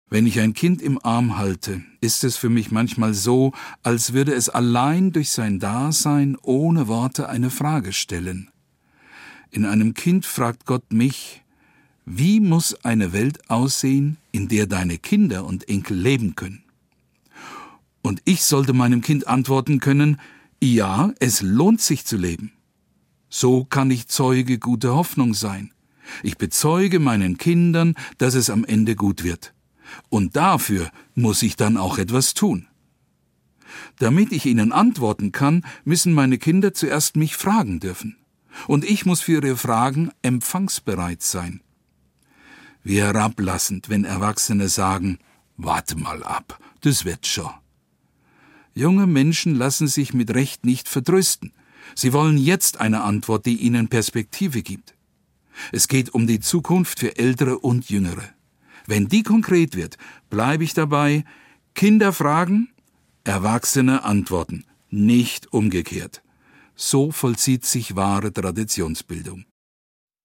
Wenn 0.10 0.25
ich 0.25 0.39
ein 0.39 0.53
Kind 0.53 0.81
im 0.81 1.00
Arm 1.03 1.38
halte, 1.38 1.84
ist 2.01 2.24
es 2.24 2.36
für 2.36 2.50
mich 2.50 2.72
manchmal 2.72 3.13
so, 3.13 3.53
als 3.84 4.13
würde 4.13 4.34
es 4.34 4.50
allein 4.50 5.12
durch 5.12 5.29
sein 5.29 5.60
Dasein 5.60 6.36
ohne 6.41 6.88
Worte 6.88 7.29
eine 7.29 7.51
Frage 7.51 7.93
stellen. 7.93 8.50
In 9.51 9.65
einem 9.65 9.93
Kind 9.93 10.25
fragt 10.25 10.65
Gott 10.65 10.91
mich, 10.91 11.43
wie 12.05 12.39
muss 12.39 12.74
eine 12.84 13.13
Welt 13.13 13.51
aussehen, 13.51 14.17
in 14.31 14.48
der 14.48 14.65
deine 14.65 14.98
Kinder 14.98 15.46
und 15.46 15.69
Enkel 15.69 15.96
leben 15.96 16.36
können? 16.36 16.63
Und 18.01 18.22
ich 18.25 18.43
sollte 18.43 18.74
meinem 18.74 19.01
Kind 19.01 19.27
antworten 19.27 19.79
können, 19.79 20.19
ja, 20.62 21.13
es 21.20 21.42
lohnt 21.42 21.82
sich 21.82 22.06
zu 22.06 22.18
leben. 22.18 22.51
So 23.30 23.63
kann 23.63 23.92
ich 23.92 24.08
Zeuge 24.08 24.58
guter 24.58 24.96
Hoffnung 24.96 25.34
sein. 25.34 25.72
Ich 26.24 26.38
bezeuge 26.38 27.00
meinen 27.00 27.38
Kindern, 27.38 27.96
dass 28.18 28.34
es 28.34 28.50
am 28.50 28.66
Ende 28.66 28.96
gut 28.96 29.24
wird. 29.24 29.54
Und 30.10 30.36
dafür 30.36 30.89
muss 31.16 31.44
ich 31.44 31.56
dann 31.56 31.78
auch 31.78 31.98
etwas 31.98 32.34
tun. 32.34 32.68
Damit 34.00 34.32
ich 34.32 34.46
ihnen 34.46 34.72
antworten 34.72 35.32
kann, 35.32 35.63
müssen 35.84 36.13
meine 36.13 36.38
Kinder 36.38 36.74
zuerst 36.74 37.16
mich 37.16 37.36
fragen 37.36 37.80
dürfen. 37.80 38.18
Und 38.68 38.84
ich 38.84 39.06
muss 39.06 39.22
für 39.22 39.34
ihre 39.44 39.58
Fragen 39.58 40.12
empfangsbereit 40.22 41.22
sein. 41.22 41.62
Wie 42.84 43.01
herablassend, 43.01 43.89
wenn 43.89 44.06
Erwachsene 44.06 44.70
sagen, 44.70 45.20
warte 45.58 45.96
mal 45.96 46.24
ab, 46.24 46.60
das 46.82 47.06
wird 47.06 47.28
schon. 47.28 47.51
Junge 48.79 49.07
Menschen 49.07 49.55
lassen 49.55 49.88
sich 49.88 50.13
mit 50.13 50.33
Recht 50.33 50.65
nicht 50.65 50.88
verdrüsten. 50.88 51.51
Sie 51.95 52.13
wollen 52.13 52.38
jetzt 52.38 52.79
eine 52.79 53.01
Antwort, 53.03 53.45
die 53.45 53.57
ihnen 53.57 53.89
Perspektive 53.89 54.62
gibt. 54.62 54.95
Es 55.74 55.89
geht 55.89 56.13
um 56.13 56.27
die 56.27 56.39
Zukunft 56.39 57.00
für 57.00 57.17
Ältere 57.17 57.59
und 57.59 57.89
Jüngere. 57.89 58.29
Wenn 58.88 59.09
die 59.09 59.24
konkret 59.24 59.75
wird, 59.75 59.98
bleibe 60.29 60.63
ich 60.63 60.74
dabei, 60.74 61.25
Kinder 61.75 62.13
fragen, 62.13 62.69
Erwachsene 63.25 64.05
antworten, 64.05 64.63
nicht 64.89 65.51
umgekehrt. 65.51 66.21
So 66.75 67.12
vollzieht 67.12 67.65
sich 67.65 67.98
wahre 67.98 68.31
Traditionsbildung. 68.31 69.43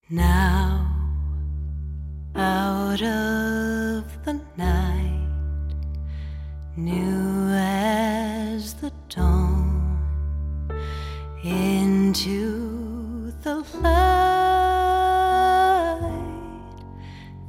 Now, 0.09 0.87
out 2.37 3.03
of 3.03 4.05
the 4.25 4.39
night, 4.57 5.75
new 6.77 7.35
the 8.81 8.93
dawn, 9.09 9.99
into 11.43 13.33
the 13.43 13.57
light, 13.81 13.95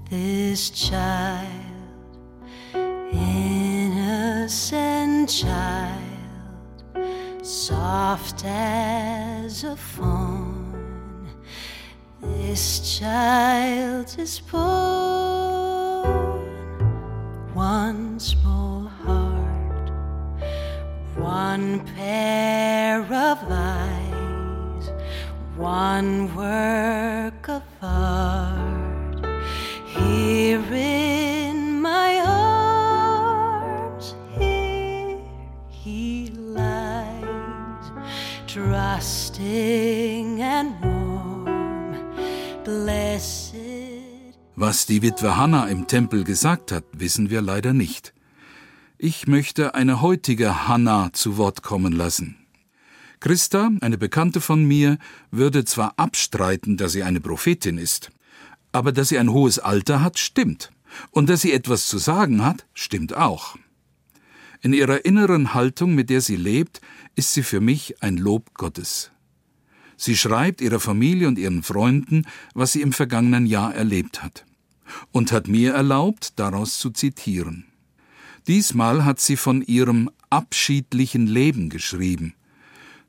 this 0.09 0.69
child, 0.69 1.49
innocent 3.13 4.59
child 5.29 6.05
soft 7.41 8.43
as 8.45 9.63
a 9.63 9.75
fawn. 9.75 11.27
This 12.21 12.99
child 12.99 14.15
is 14.17 14.39
born, 14.39 14.65
once 17.53 18.33
heart, 18.43 18.84
one 21.25 21.81
pair 21.95 23.01
of 23.01 23.39
eyes, 23.49 24.91
one 25.57 26.29
work 26.35 27.49
of 27.49 27.63
art. 27.81 29.25
Here 29.87 30.61
in 30.71 31.81
my 31.81 32.21
arms, 32.25 34.15
here 34.37 35.17
he 35.69 36.29
lies, 36.35 37.87
trusting 38.45 40.41
and 40.41 40.69
warm, 40.83 41.95
blessed. 42.63 43.55
Was 44.55 44.85
die 44.85 45.01
Witwe 45.01 45.35
Hannah 45.35 45.67
im 45.69 45.87
Tempel 45.87 46.23
gesagt 46.23 46.71
hat, 46.71 46.83
wissen 46.93 47.29
wir 47.29 47.41
leider 47.41 47.73
nicht. 47.73 48.14
Ich 48.97 49.27
möchte 49.27 49.75
eine 49.75 50.01
heutige 50.01 50.69
Hannah 50.69 51.11
zu 51.11 51.35
Wort 51.35 51.63
kommen 51.63 51.91
lassen. 51.91 52.37
Christa, 53.19 53.69
eine 53.81 53.97
Bekannte 53.97 54.39
von 54.39 54.63
mir, 54.63 54.99
würde 55.31 55.65
zwar 55.65 55.95
abstreiten, 55.97 56.77
dass 56.77 56.93
sie 56.93 57.03
eine 57.03 57.19
Prophetin 57.19 57.77
ist, 57.77 58.11
aber 58.71 58.93
dass 58.93 59.09
sie 59.09 59.19
ein 59.19 59.33
hohes 59.33 59.59
Alter 59.59 60.01
hat, 60.01 60.17
stimmt. 60.17 60.71
Und 61.11 61.27
dass 61.29 61.41
sie 61.41 61.51
etwas 61.51 61.87
zu 61.87 61.97
sagen 61.97 62.45
hat, 62.45 62.65
stimmt 62.73 63.13
auch. 63.17 63.57
In 64.61 64.71
ihrer 64.71 65.03
inneren 65.03 65.53
Haltung, 65.53 65.93
mit 65.93 66.09
der 66.09 66.21
sie 66.21 66.37
lebt, 66.37 66.79
ist 67.15 67.33
sie 67.33 67.43
für 67.43 67.59
mich 67.59 68.01
ein 68.01 68.15
Lob 68.15 68.53
Gottes. 68.53 69.11
Sie 69.97 70.15
schreibt 70.15 70.61
ihrer 70.61 70.79
Familie 70.79 71.27
und 71.27 71.37
ihren 71.37 71.63
Freunden, 71.63 72.25
was 72.53 72.71
sie 72.71 72.81
im 72.81 72.93
vergangenen 72.93 73.45
Jahr 73.45 73.75
erlebt 73.75 74.23
hat, 74.23 74.45
und 75.11 75.33
hat 75.33 75.49
mir 75.49 75.73
erlaubt, 75.73 76.39
daraus 76.39 76.79
zu 76.79 76.91
zitieren. 76.91 77.65
Diesmal 78.47 79.05
hat 79.05 79.19
sie 79.19 79.37
von 79.37 79.61
ihrem 79.61 80.09
abschiedlichen 80.29 81.25
Leben 81.25 81.69
geschrieben. 81.69 82.33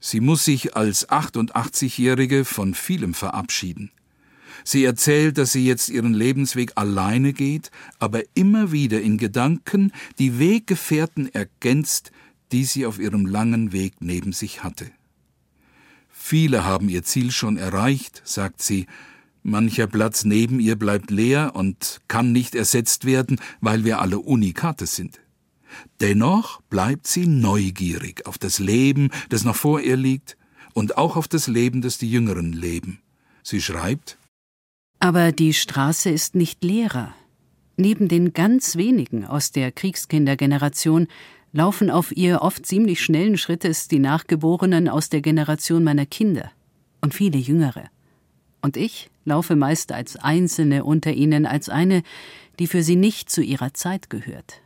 Sie 0.00 0.20
muss 0.20 0.44
sich 0.44 0.76
als 0.76 1.08
88-Jährige 1.08 2.44
von 2.44 2.74
vielem 2.74 3.12
verabschieden. 3.12 3.90
Sie 4.64 4.84
erzählt, 4.84 5.36
dass 5.36 5.52
sie 5.52 5.66
jetzt 5.66 5.88
ihren 5.90 6.14
Lebensweg 6.14 6.72
alleine 6.76 7.32
geht, 7.32 7.70
aber 7.98 8.22
immer 8.34 8.72
wieder 8.72 9.00
in 9.00 9.18
Gedanken 9.18 9.92
die 10.18 10.38
Weggefährten 10.38 11.32
ergänzt, 11.34 12.12
die 12.52 12.64
sie 12.64 12.86
auf 12.86 12.98
ihrem 12.98 13.26
langen 13.26 13.72
Weg 13.72 13.94
neben 14.00 14.32
sich 14.32 14.64
hatte. 14.64 14.90
Viele 16.08 16.64
haben 16.64 16.88
ihr 16.88 17.02
Ziel 17.02 17.30
schon 17.30 17.56
erreicht, 17.56 18.22
sagt 18.24 18.62
sie, 18.62 18.86
mancher 19.42 19.86
Platz 19.86 20.24
neben 20.24 20.58
ihr 20.60 20.76
bleibt 20.76 21.10
leer 21.10 21.52
und 21.54 22.00
kann 22.08 22.32
nicht 22.32 22.54
ersetzt 22.54 23.04
werden, 23.04 23.38
weil 23.60 23.84
wir 23.84 24.00
alle 24.00 24.18
Unikate 24.18 24.86
sind. 24.86 25.20
Dennoch 26.00 26.60
bleibt 26.62 27.06
sie 27.06 27.26
neugierig 27.26 28.26
auf 28.26 28.38
das 28.38 28.58
Leben, 28.58 29.10
das 29.28 29.44
noch 29.44 29.56
vor 29.56 29.80
ihr 29.80 29.96
liegt, 29.96 30.36
und 30.74 30.98
auch 30.98 31.16
auf 31.16 31.26
das 31.28 31.46
Leben, 31.46 31.80
das 31.80 31.98
die 31.98 32.10
Jüngeren 32.10 32.52
leben. 32.52 33.00
Sie 33.42 33.60
schreibt 33.60 34.18
Aber 34.98 35.32
die 35.32 35.54
Straße 35.54 36.10
ist 36.10 36.34
nicht 36.34 36.62
leerer. 36.62 37.14
Neben 37.76 38.08
den 38.08 38.32
ganz 38.32 38.76
wenigen 38.76 39.24
aus 39.24 39.52
der 39.52 39.72
Kriegskindergeneration 39.72 41.08
laufen 41.52 41.90
auf 41.90 42.14
ihr 42.14 42.42
oft 42.42 42.66
ziemlich 42.66 43.02
schnellen 43.02 43.38
Schrittes 43.38 43.88
die 43.88 43.98
Nachgeborenen 43.98 44.88
aus 44.88 45.08
der 45.08 45.22
Generation 45.22 45.84
meiner 45.84 46.06
Kinder 46.06 46.50
und 47.00 47.14
viele 47.14 47.38
Jüngere. 47.38 47.84
Und 48.60 48.76
ich 48.76 49.10
laufe 49.24 49.56
meist 49.56 49.92
als 49.92 50.16
Einzelne 50.16 50.84
unter 50.84 51.12
ihnen, 51.12 51.46
als 51.46 51.68
eine, 51.68 52.02
die 52.58 52.66
für 52.66 52.82
sie 52.82 52.96
nicht 52.96 53.30
zu 53.30 53.42
ihrer 53.42 53.74
Zeit 53.74 54.10
gehört. 54.10 54.60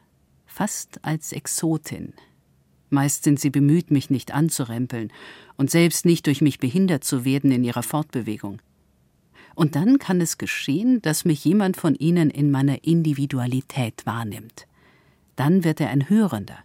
Fast 0.53 0.99
als 1.05 1.33
Exotin. 1.33 2.13
Meist 2.91 3.23
sind 3.23 3.39
sie 3.39 3.51
bemüht, 3.51 3.93
mich 3.93 4.11
nicht 4.11 4.35
anzurempeln 4.35 5.13
und 5.57 5.71
selbst 5.71 6.05
nicht 6.05 6.27
durch 6.27 6.41
mich 6.41 6.59
behindert 6.59 7.05
zu 7.05 7.25
werden 7.25 7.53
in 7.53 7.63
ihrer 7.63 7.85
Fortbewegung. 7.85 8.61
Und 9.55 9.77
dann 9.77 9.99
kann 9.99 10.21
es 10.21 10.39
geschehen, 10.39 11.01
dass 11.03 11.25
mich 11.25 11.45
jemand 11.45 11.77
von 11.77 11.95
ihnen 11.95 12.31
in 12.31 12.51
meiner 12.51 12.83
Individualität 12.83 14.05
wahrnimmt. 14.07 14.67
Dann 15.37 15.63
wird 15.63 15.81
er 15.81 15.91
ein 15.91 16.11
Hörender. 16.11 16.59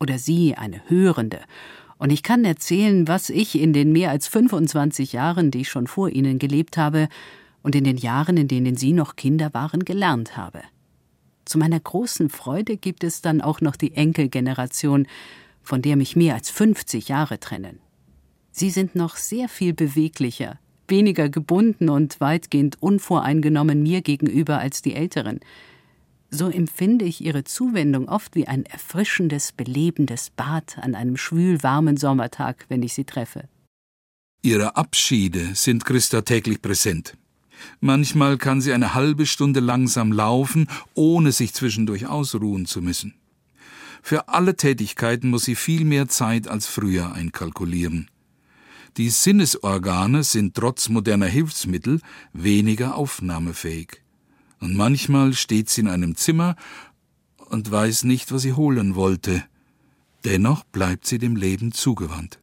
Oder 0.00 0.18
sie 0.18 0.54
eine 0.54 0.88
Hörende. 0.88 1.40
Und 1.98 2.10
ich 2.10 2.22
kann 2.22 2.46
erzählen, 2.46 3.06
was 3.06 3.28
ich 3.28 3.60
in 3.60 3.74
den 3.74 3.92
mehr 3.92 4.10
als 4.10 4.28
25 4.28 5.12
Jahren, 5.12 5.50
die 5.50 5.60
ich 5.60 5.68
schon 5.68 5.86
vor 5.86 6.08
ihnen 6.08 6.38
gelebt 6.38 6.78
habe, 6.78 7.08
und 7.62 7.74
in 7.74 7.84
den 7.84 7.98
Jahren, 7.98 8.38
in 8.38 8.48
denen 8.48 8.76
sie 8.76 8.94
noch 8.94 9.14
Kinder 9.14 9.52
waren, 9.52 9.84
gelernt 9.84 10.38
habe. 10.38 10.62
Zu 11.44 11.58
meiner 11.58 11.80
großen 11.80 12.28
Freude 12.28 12.76
gibt 12.76 13.04
es 13.04 13.22
dann 13.22 13.40
auch 13.40 13.60
noch 13.60 13.76
die 13.76 13.94
Enkelgeneration, 13.94 15.06
von 15.62 15.82
der 15.82 15.96
mich 15.96 16.16
mehr 16.16 16.34
als 16.34 16.50
50 16.50 17.08
Jahre 17.08 17.40
trennen. 17.40 17.80
Sie 18.52 18.70
sind 18.70 18.94
noch 18.94 19.16
sehr 19.16 19.48
viel 19.48 19.72
beweglicher, 19.72 20.58
weniger 20.88 21.28
gebunden 21.28 21.88
und 21.88 22.20
weitgehend 22.20 22.82
unvoreingenommen 22.82 23.82
mir 23.82 24.02
gegenüber 24.02 24.58
als 24.58 24.82
die 24.82 24.94
Älteren. 24.94 25.40
So 26.30 26.48
empfinde 26.48 27.04
ich 27.04 27.24
ihre 27.24 27.44
Zuwendung 27.44 28.08
oft 28.08 28.34
wie 28.34 28.46
ein 28.46 28.64
erfrischendes, 28.64 29.52
belebendes 29.52 30.30
Bad 30.30 30.78
an 30.78 30.94
einem 30.94 31.16
schwülwarmen 31.16 31.96
Sommertag, 31.96 32.66
wenn 32.68 32.82
ich 32.82 32.94
sie 32.94 33.04
treffe. 33.04 33.48
Ihre 34.42 34.76
Abschiede 34.76 35.54
sind 35.54 35.84
Christa 35.84 36.22
täglich 36.22 36.62
präsent. 36.62 37.16
Manchmal 37.80 38.38
kann 38.38 38.60
sie 38.60 38.72
eine 38.72 38.94
halbe 38.94 39.26
Stunde 39.26 39.60
langsam 39.60 40.12
laufen, 40.12 40.68
ohne 40.94 41.32
sich 41.32 41.54
zwischendurch 41.54 42.06
ausruhen 42.06 42.66
zu 42.66 42.82
müssen. 42.82 43.14
Für 44.02 44.28
alle 44.28 44.56
Tätigkeiten 44.56 45.28
muss 45.28 45.44
sie 45.44 45.54
viel 45.54 45.84
mehr 45.84 46.08
Zeit 46.08 46.48
als 46.48 46.66
früher 46.66 47.12
einkalkulieren. 47.12 48.10
Die 48.96 49.10
Sinnesorgane 49.10 50.24
sind 50.24 50.54
trotz 50.54 50.88
moderner 50.88 51.26
Hilfsmittel 51.26 52.00
weniger 52.32 52.96
aufnahmefähig. 52.96 54.02
Und 54.58 54.76
manchmal 54.76 55.32
steht 55.32 55.70
sie 55.70 55.82
in 55.82 55.88
einem 55.88 56.16
Zimmer 56.16 56.56
und 57.48 57.70
weiß 57.70 58.04
nicht, 58.04 58.32
was 58.32 58.42
sie 58.42 58.52
holen 58.54 58.94
wollte. 58.94 59.44
Dennoch 60.24 60.64
bleibt 60.64 61.06
sie 61.06 61.18
dem 61.18 61.36
Leben 61.36 61.72
zugewandt. 61.72 62.40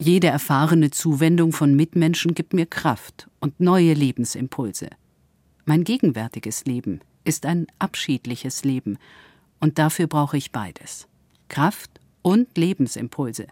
Jede 0.00 0.28
erfahrene 0.28 0.90
Zuwendung 0.90 1.52
von 1.52 1.74
Mitmenschen 1.74 2.34
gibt 2.34 2.54
mir 2.54 2.66
Kraft 2.66 3.28
und 3.40 3.58
neue 3.58 3.94
Lebensimpulse. 3.94 4.90
Mein 5.64 5.82
gegenwärtiges 5.82 6.64
Leben 6.66 7.00
ist 7.24 7.44
ein 7.44 7.66
abschiedliches 7.78 8.64
Leben, 8.64 8.98
und 9.60 9.78
dafür 9.78 10.06
brauche 10.06 10.36
ich 10.36 10.52
beides 10.52 11.08
Kraft 11.48 11.90
und 12.22 12.56
Lebensimpulse. 12.56 13.48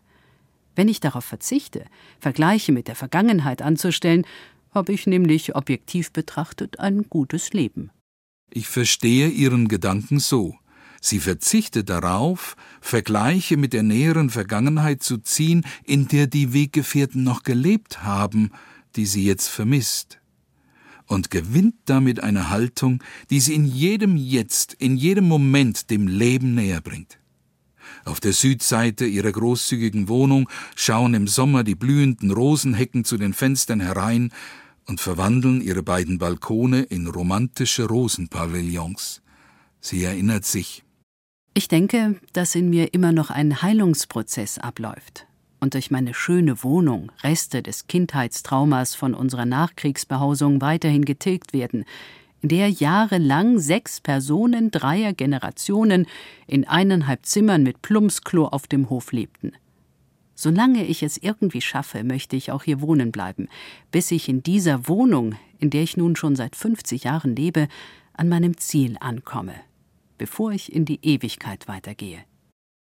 Wenn 0.76 0.88
ich 0.88 1.00
darauf 1.00 1.24
verzichte, 1.24 1.84
Vergleiche 2.20 2.70
mit 2.70 2.86
der 2.86 2.94
Vergangenheit 2.94 3.60
anzustellen, 3.60 4.24
habe 4.72 4.92
ich 4.92 5.06
nämlich 5.06 5.56
objektiv 5.56 6.12
betrachtet 6.12 6.78
ein 6.78 7.08
gutes 7.08 7.54
Leben. 7.54 7.90
Ich 8.50 8.68
verstehe 8.68 9.28
Ihren 9.28 9.66
Gedanken 9.66 10.20
so. 10.20 10.54
Sie 11.00 11.20
verzichtet 11.20 11.88
darauf, 11.88 12.56
Vergleiche 12.80 13.56
mit 13.56 13.72
der 13.72 13.82
näheren 13.82 14.30
Vergangenheit 14.30 15.02
zu 15.02 15.18
ziehen, 15.18 15.64
in 15.84 16.08
der 16.08 16.26
die 16.26 16.52
Weggefährten 16.52 17.22
noch 17.22 17.42
gelebt 17.42 18.02
haben, 18.02 18.50
die 18.96 19.06
sie 19.06 19.24
jetzt 19.24 19.48
vermisst, 19.48 20.20
und 21.06 21.30
gewinnt 21.30 21.76
damit 21.84 22.20
eine 22.22 22.50
Haltung, 22.50 23.02
die 23.30 23.40
sie 23.40 23.54
in 23.54 23.66
jedem 23.66 24.16
Jetzt, 24.16 24.74
in 24.74 24.96
jedem 24.96 25.28
Moment 25.28 25.90
dem 25.90 26.08
Leben 26.08 26.54
näher 26.54 26.80
bringt. 26.80 27.18
Auf 28.04 28.20
der 28.20 28.32
Südseite 28.32 29.04
ihrer 29.04 29.32
großzügigen 29.32 30.08
Wohnung 30.08 30.48
schauen 30.74 31.14
im 31.14 31.28
Sommer 31.28 31.64
die 31.64 31.74
blühenden 31.74 32.30
Rosenhecken 32.30 33.04
zu 33.04 33.16
den 33.16 33.34
Fenstern 33.34 33.80
herein 33.80 34.32
und 34.86 35.00
verwandeln 35.00 35.60
ihre 35.60 35.82
beiden 35.82 36.18
Balkone 36.18 36.82
in 36.82 37.08
romantische 37.08 37.86
Rosenpavillons. 37.86 39.22
Sie 39.80 40.04
erinnert 40.04 40.44
sich. 40.44 40.85
Ich 41.58 41.68
denke, 41.68 42.16
dass 42.34 42.54
in 42.54 42.68
mir 42.68 42.92
immer 42.92 43.12
noch 43.12 43.30
ein 43.30 43.62
Heilungsprozess 43.62 44.58
abläuft 44.58 45.26
und 45.58 45.72
durch 45.72 45.90
meine 45.90 46.12
schöne 46.12 46.62
Wohnung 46.62 47.10
Reste 47.22 47.62
des 47.62 47.86
Kindheitstraumas 47.86 48.94
von 48.94 49.14
unserer 49.14 49.46
Nachkriegsbehausung 49.46 50.60
weiterhin 50.60 51.06
getilgt 51.06 51.54
werden, 51.54 51.86
in 52.42 52.50
der 52.50 52.68
jahrelang 52.68 53.58
sechs 53.58 54.02
Personen 54.02 54.70
dreier 54.70 55.14
Generationen 55.14 56.04
in 56.46 56.68
eineinhalb 56.68 57.24
Zimmern 57.24 57.62
mit 57.62 57.80
Plumpsklo 57.80 58.48
auf 58.48 58.66
dem 58.66 58.90
Hof 58.90 59.12
lebten. 59.12 59.52
Solange 60.34 60.84
ich 60.84 61.02
es 61.02 61.16
irgendwie 61.16 61.62
schaffe, 61.62 62.04
möchte 62.04 62.36
ich 62.36 62.52
auch 62.52 62.64
hier 62.64 62.82
wohnen 62.82 63.12
bleiben, 63.12 63.48
bis 63.90 64.10
ich 64.10 64.28
in 64.28 64.42
dieser 64.42 64.88
Wohnung, 64.88 65.36
in 65.58 65.70
der 65.70 65.84
ich 65.84 65.96
nun 65.96 66.16
schon 66.16 66.36
seit 66.36 66.54
50 66.54 67.04
Jahren 67.04 67.34
lebe, 67.34 67.68
an 68.12 68.28
meinem 68.28 68.58
Ziel 68.58 68.98
ankomme, 69.00 69.54
bevor 70.18 70.52
ich 70.52 70.72
in 70.72 70.84
die 70.84 70.98
Ewigkeit 71.02 71.68
weitergehe. 71.68 72.24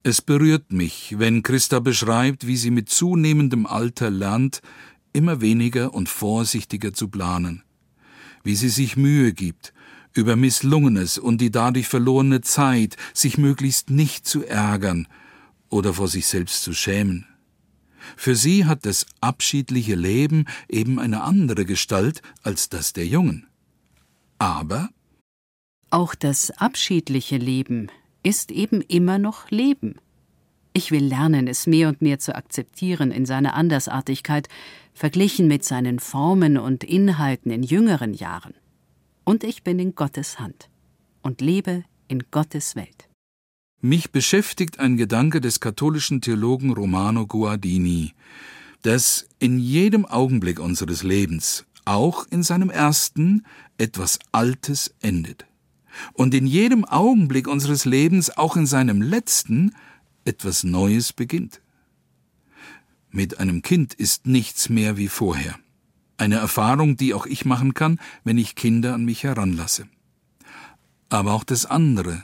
Es 0.03 0.21
berührt 0.21 0.73
mich, 0.73 1.15
wenn 1.19 1.43
Christa 1.43 1.79
beschreibt, 1.79 2.47
wie 2.47 2.57
sie 2.57 2.71
mit 2.71 2.89
zunehmendem 2.89 3.67
Alter 3.67 4.11
lernt, 4.11 4.61
immer 5.13 5.41
weniger 5.41 5.95
und 5.95 6.09
vorsichtiger 6.09 6.93
zu 6.93 7.09
planen, 7.09 7.63
wie 8.43 8.57
sie 8.57 8.69
sich 8.69 8.97
Mühe 8.97 9.33
gibt, 9.33 9.73
über 10.15 10.37
Misslungenes 10.37 11.19
und 11.19 11.41
die 11.41 11.51
dadurch 11.51 11.89
verlorene 11.89 12.41
Zeit 12.41 12.97
sich 13.15 13.39
möglichst 13.39 13.91
nicht 13.91 14.27
zu 14.27 14.45
ärgern 14.45 15.07
oder 15.69 15.95
vor 15.95 16.09
sich 16.09 16.27
selbst 16.27 16.63
zu 16.63 16.73
schämen. 16.75 17.27
Für 18.17 18.35
sie 18.35 18.65
hat 18.65 18.85
das 18.85 19.07
abschiedliche 19.21 19.95
Leben 19.95 20.47
eben 20.69 20.99
eine 20.99 21.23
andere 21.23 21.65
Gestalt 21.65 22.21
als 22.43 22.69
das 22.69 22.93
der 22.93 23.07
Jungen. 23.07 23.47
Aber 24.39 24.91
auch 25.93 26.15
das 26.15 26.51
abschiedliche 26.53 27.37
Leben 27.37 27.89
ist 28.23 28.51
eben 28.51 28.81
immer 28.81 29.19
noch 29.19 29.51
Leben. 29.51 29.97
Ich 30.73 30.91
will 30.91 31.05
lernen, 31.05 31.49
es 31.49 31.67
mehr 31.67 31.89
und 31.89 32.01
mehr 32.01 32.19
zu 32.19 32.35
akzeptieren 32.35 33.11
in 33.11 33.27
seiner 33.27 33.55
Andersartigkeit, 33.55 34.49
verglichen 34.95 35.49
mit 35.49 35.65
seinen 35.65 35.99
Formen 35.99 36.57
und 36.57 36.83
Inhalten 36.83 37.51
in 37.51 37.63
jüngeren 37.63 38.15
Jahren. 38.15 38.55
Und 39.25 39.45
ich 39.45 39.63
bin 39.63 39.79
in 39.79 39.95
Gottes 39.95 40.41
Hand 40.41 40.71
und 41.23 41.41
lebe 41.43 41.85
in 42.09 42.25
Gottes 42.31 42.75
Welt. 42.75 43.09
Mich 43.83 44.13
beschäftigt 44.13 44.79
ein 44.79 44.97
Gedanke 44.97 45.41
des 45.41 45.61
katholischen 45.61 46.21
Theologen 46.23 46.73
Romano 46.73 47.27
Guardini, 47.27 48.13
dass 48.81 49.27
in 49.39 49.59
jedem 49.59 50.07
Augenblick 50.07 50.59
unseres 50.59 51.03
Lebens, 51.03 51.67
auch 51.85 52.27
in 52.31 52.43
seinem 52.43 52.71
ersten, 52.71 53.45
etwas 53.77 54.19
Altes 54.31 54.95
endet. 55.01 55.47
Und 56.13 56.35
in 56.35 56.47
jedem 56.47 56.85
Augenblick 56.85 57.49
unseres 57.49 57.85
Lebens, 57.85 58.37
auch 58.37 58.57
in 58.57 58.67
seinem 58.67 59.03
letzten, 59.03 59.75
etwas 60.25 60.65
Neues 60.65 61.13
beginnt. 61.13 61.61
Mit 63.11 63.39
einem 63.39 63.63
Kind 63.63 63.95
ist 63.95 64.27
nichts 64.27 64.69
mehr 64.69 64.97
wie 64.97 65.09
vorher. 65.09 65.59
Eine 66.17 66.37
Erfahrung, 66.37 66.97
die 66.97 67.15
auch 67.15 67.27
ich 67.27 67.45
machen 67.45 67.75
kann, 67.75 67.99
wenn 68.25 68.39
ich 68.39 68.55
Kinder 68.55 68.95
an 68.95 69.05
mich 69.05 69.25
heranlasse. 69.25 69.87
Aber 71.09 71.33
auch 71.33 71.45
das 71.45 71.67
andere, 71.67 72.23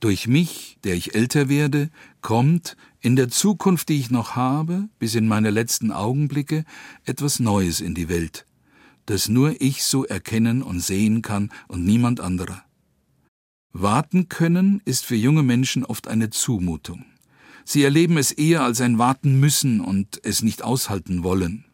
durch 0.00 0.26
mich, 0.26 0.78
der 0.84 0.94
ich 0.94 1.14
älter 1.14 1.48
werde, 1.48 1.90
kommt 2.20 2.76
in 3.00 3.16
der 3.16 3.28
Zukunft, 3.28 3.88
die 3.88 3.98
ich 3.98 4.10
noch 4.10 4.36
habe, 4.36 4.88
bis 4.98 5.14
in 5.14 5.28
meine 5.28 5.50
letzten 5.50 5.90
Augenblicke, 5.90 6.64
etwas 7.04 7.40
Neues 7.40 7.80
in 7.80 7.94
die 7.94 8.08
Welt, 8.08 8.46
das 9.06 9.28
nur 9.28 9.60
ich 9.60 9.84
so 9.84 10.04
erkennen 10.04 10.62
und 10.62 10.80
sehen 10.80 11.22
kann 11.22 11.50
und 11.68 11.84
niemand 11.84 12.20
anderer. 12.20 12.65
Warten 13.82 14.30
können 14.30 14.80
ist 14.86 15.04
für 15.04 15.16
junge 15.16 15.42
Menschen 15.42 15.84
oft 15.84 16.08
eine 16.08 16.30
Zumutung. 16.30 17.04
Sie 17.66 17.82
erleben 17.82 18.16
es 18.16 18.32
eher 18.32 18.62
als 18.62 18.80
ein 18.80 18.96
Warten 18.98 19.38
müssen 19.38 19.82
und 19.82 20.18
es 20.24 20.42
nicht 20.42 20.62
aushalten 20.62 21.22
wollen. 21.22 21.66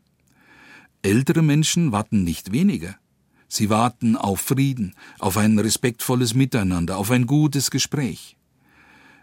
Ältere 1.02 1.42
Menschen 1.42 1.92
warten 1.92 2.24
nicht 2.24 2.50
weniger. 2.50 2.96
Sie 3.46 3.70
warten 3.70 4.16
auf 4.16 4.40
Frieden, 4.40 4.96
auf 5.20 5.36
ein 5.36 5.56
respektvolles 5.56 6.34
Miteinander, 6.34 6.96
auf 6.96 7.12
ein 7.12 7.26
gutes 7.26 7.70
Gespräch. 7.70 8.36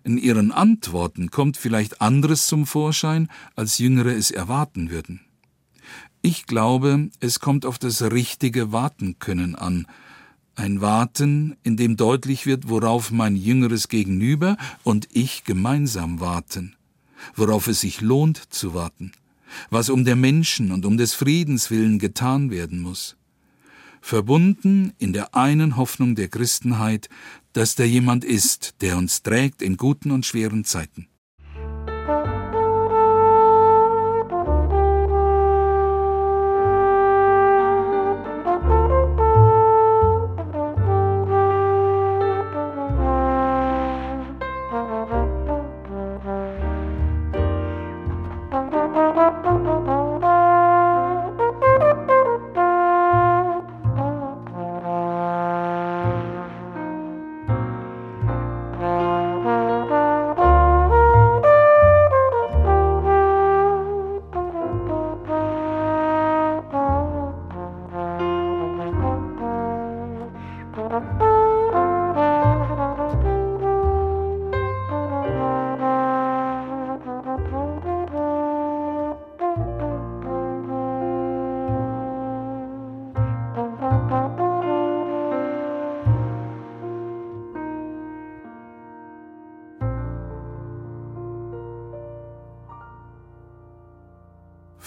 In 0.06 0.18
ihren 0.18 0.54
Antworten 0.54 1.32
kommt 1.32 1.58
vielleicht 1.58 2.00
anderes 2.00 2.48
zum 2.48 2.66
Vorschein, 2.66 3.28
als 3.58 3.80
Jüngere 3.80 4.14
es 4.14 4.32
erwarten 4.32 4.90
würden. 4.90 5.20
Ich 6.22 6.46
glaube, 6.46 7.10
es 7.20 7.42
kommt 7.42 7.66
auf 7.66 7.78
das 7.78 8.02
richtige 8.04 8.72
Warten 8.72 9.20
können 9.20 9.56
an, 9.56 9.86
ein 10.56 10.82
Warten, 10.82 11.56
in 11.64 11.78
dem 11.78 11.98
deutlich 11.98 12.46
wird, 12.46 12.70
worauf 12.70 13.12
mein 13.12 13.36
jüngeres 13.36 13.88
Gegenüber 13.88 14.58
und 14.84 15.08
ich 15.12 15.44
gemeinsam 15.44 16.20
warten, 16.20 16.76
worauf 17.36 17.68
es 17.68 17.82
sich 17.82 18.02
lohnt 18.02 18.54
zu 18.54 18.74
warten, 18.74 19.12
was 19.70 19.90
um 19.90 20.06
der 20.06 20.16
Menschen 20.16 20.72
und 20.72 20.86
um 20.86 20.98
des 20.98 21.14
Friedens 21.14 21.72
willen 21.72 22.00
getan 22.00 22.52
werden 22.52 22.82
muss. 22.82 23.16
Verbunden 24.02 24.94
in 24.98 25.14
der 25.14 25.36
einen 25.36 25.76
Hoffnung 25.76 26.16
der 26.16 26.30
Christenheit, 26.30 27.10
dass 27.54 27.76
da 27.76 27.84
jemand 27.84 28.24
ist, 28.24 28.76
der 28.82 28.98
uns 28.98 29.24
trägt 29.24 29.62
in 29.62 29.78
guten 29.78 30.12
und 30.12 30.26
schweren 30.26 30.64
Zeiten. 30.64 31.08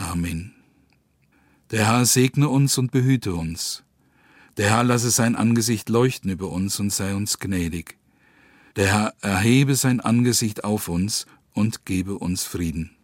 Amen. 0.00 0.54
Der 1.70 1.86
Herr 1.86 2.06
segne 2.06 2.48
uns 2.48 2.78
und 2.78 2.90
behüte 2.90 3.34
uns. 3.34 3.84
Der 4.56 4.70
Herr 4.70 4.82
lasse 4.82 5.10
sein 5.10 5.36
Angesicht 5.36 5.90
leuchten 5.90 6.30
über 6.30 6.48
uns 6.48 6.80
und 6.80 6.90
sei 6.90 7.14
uns 7.14 7.38
gnädig. 7.38 7.98
Der 8.76 8.86
Herr 8.86 9.14
erhebe 9.20 9.74
sein 9.74 10.00
Angesicht 10.00 10.64
auf 10.64 10.88
uns 10.88 11.26
und 11.52 11.84
gebe 11.84 12.18
uns 12.18 12.44
Frieden. 12.44 12.96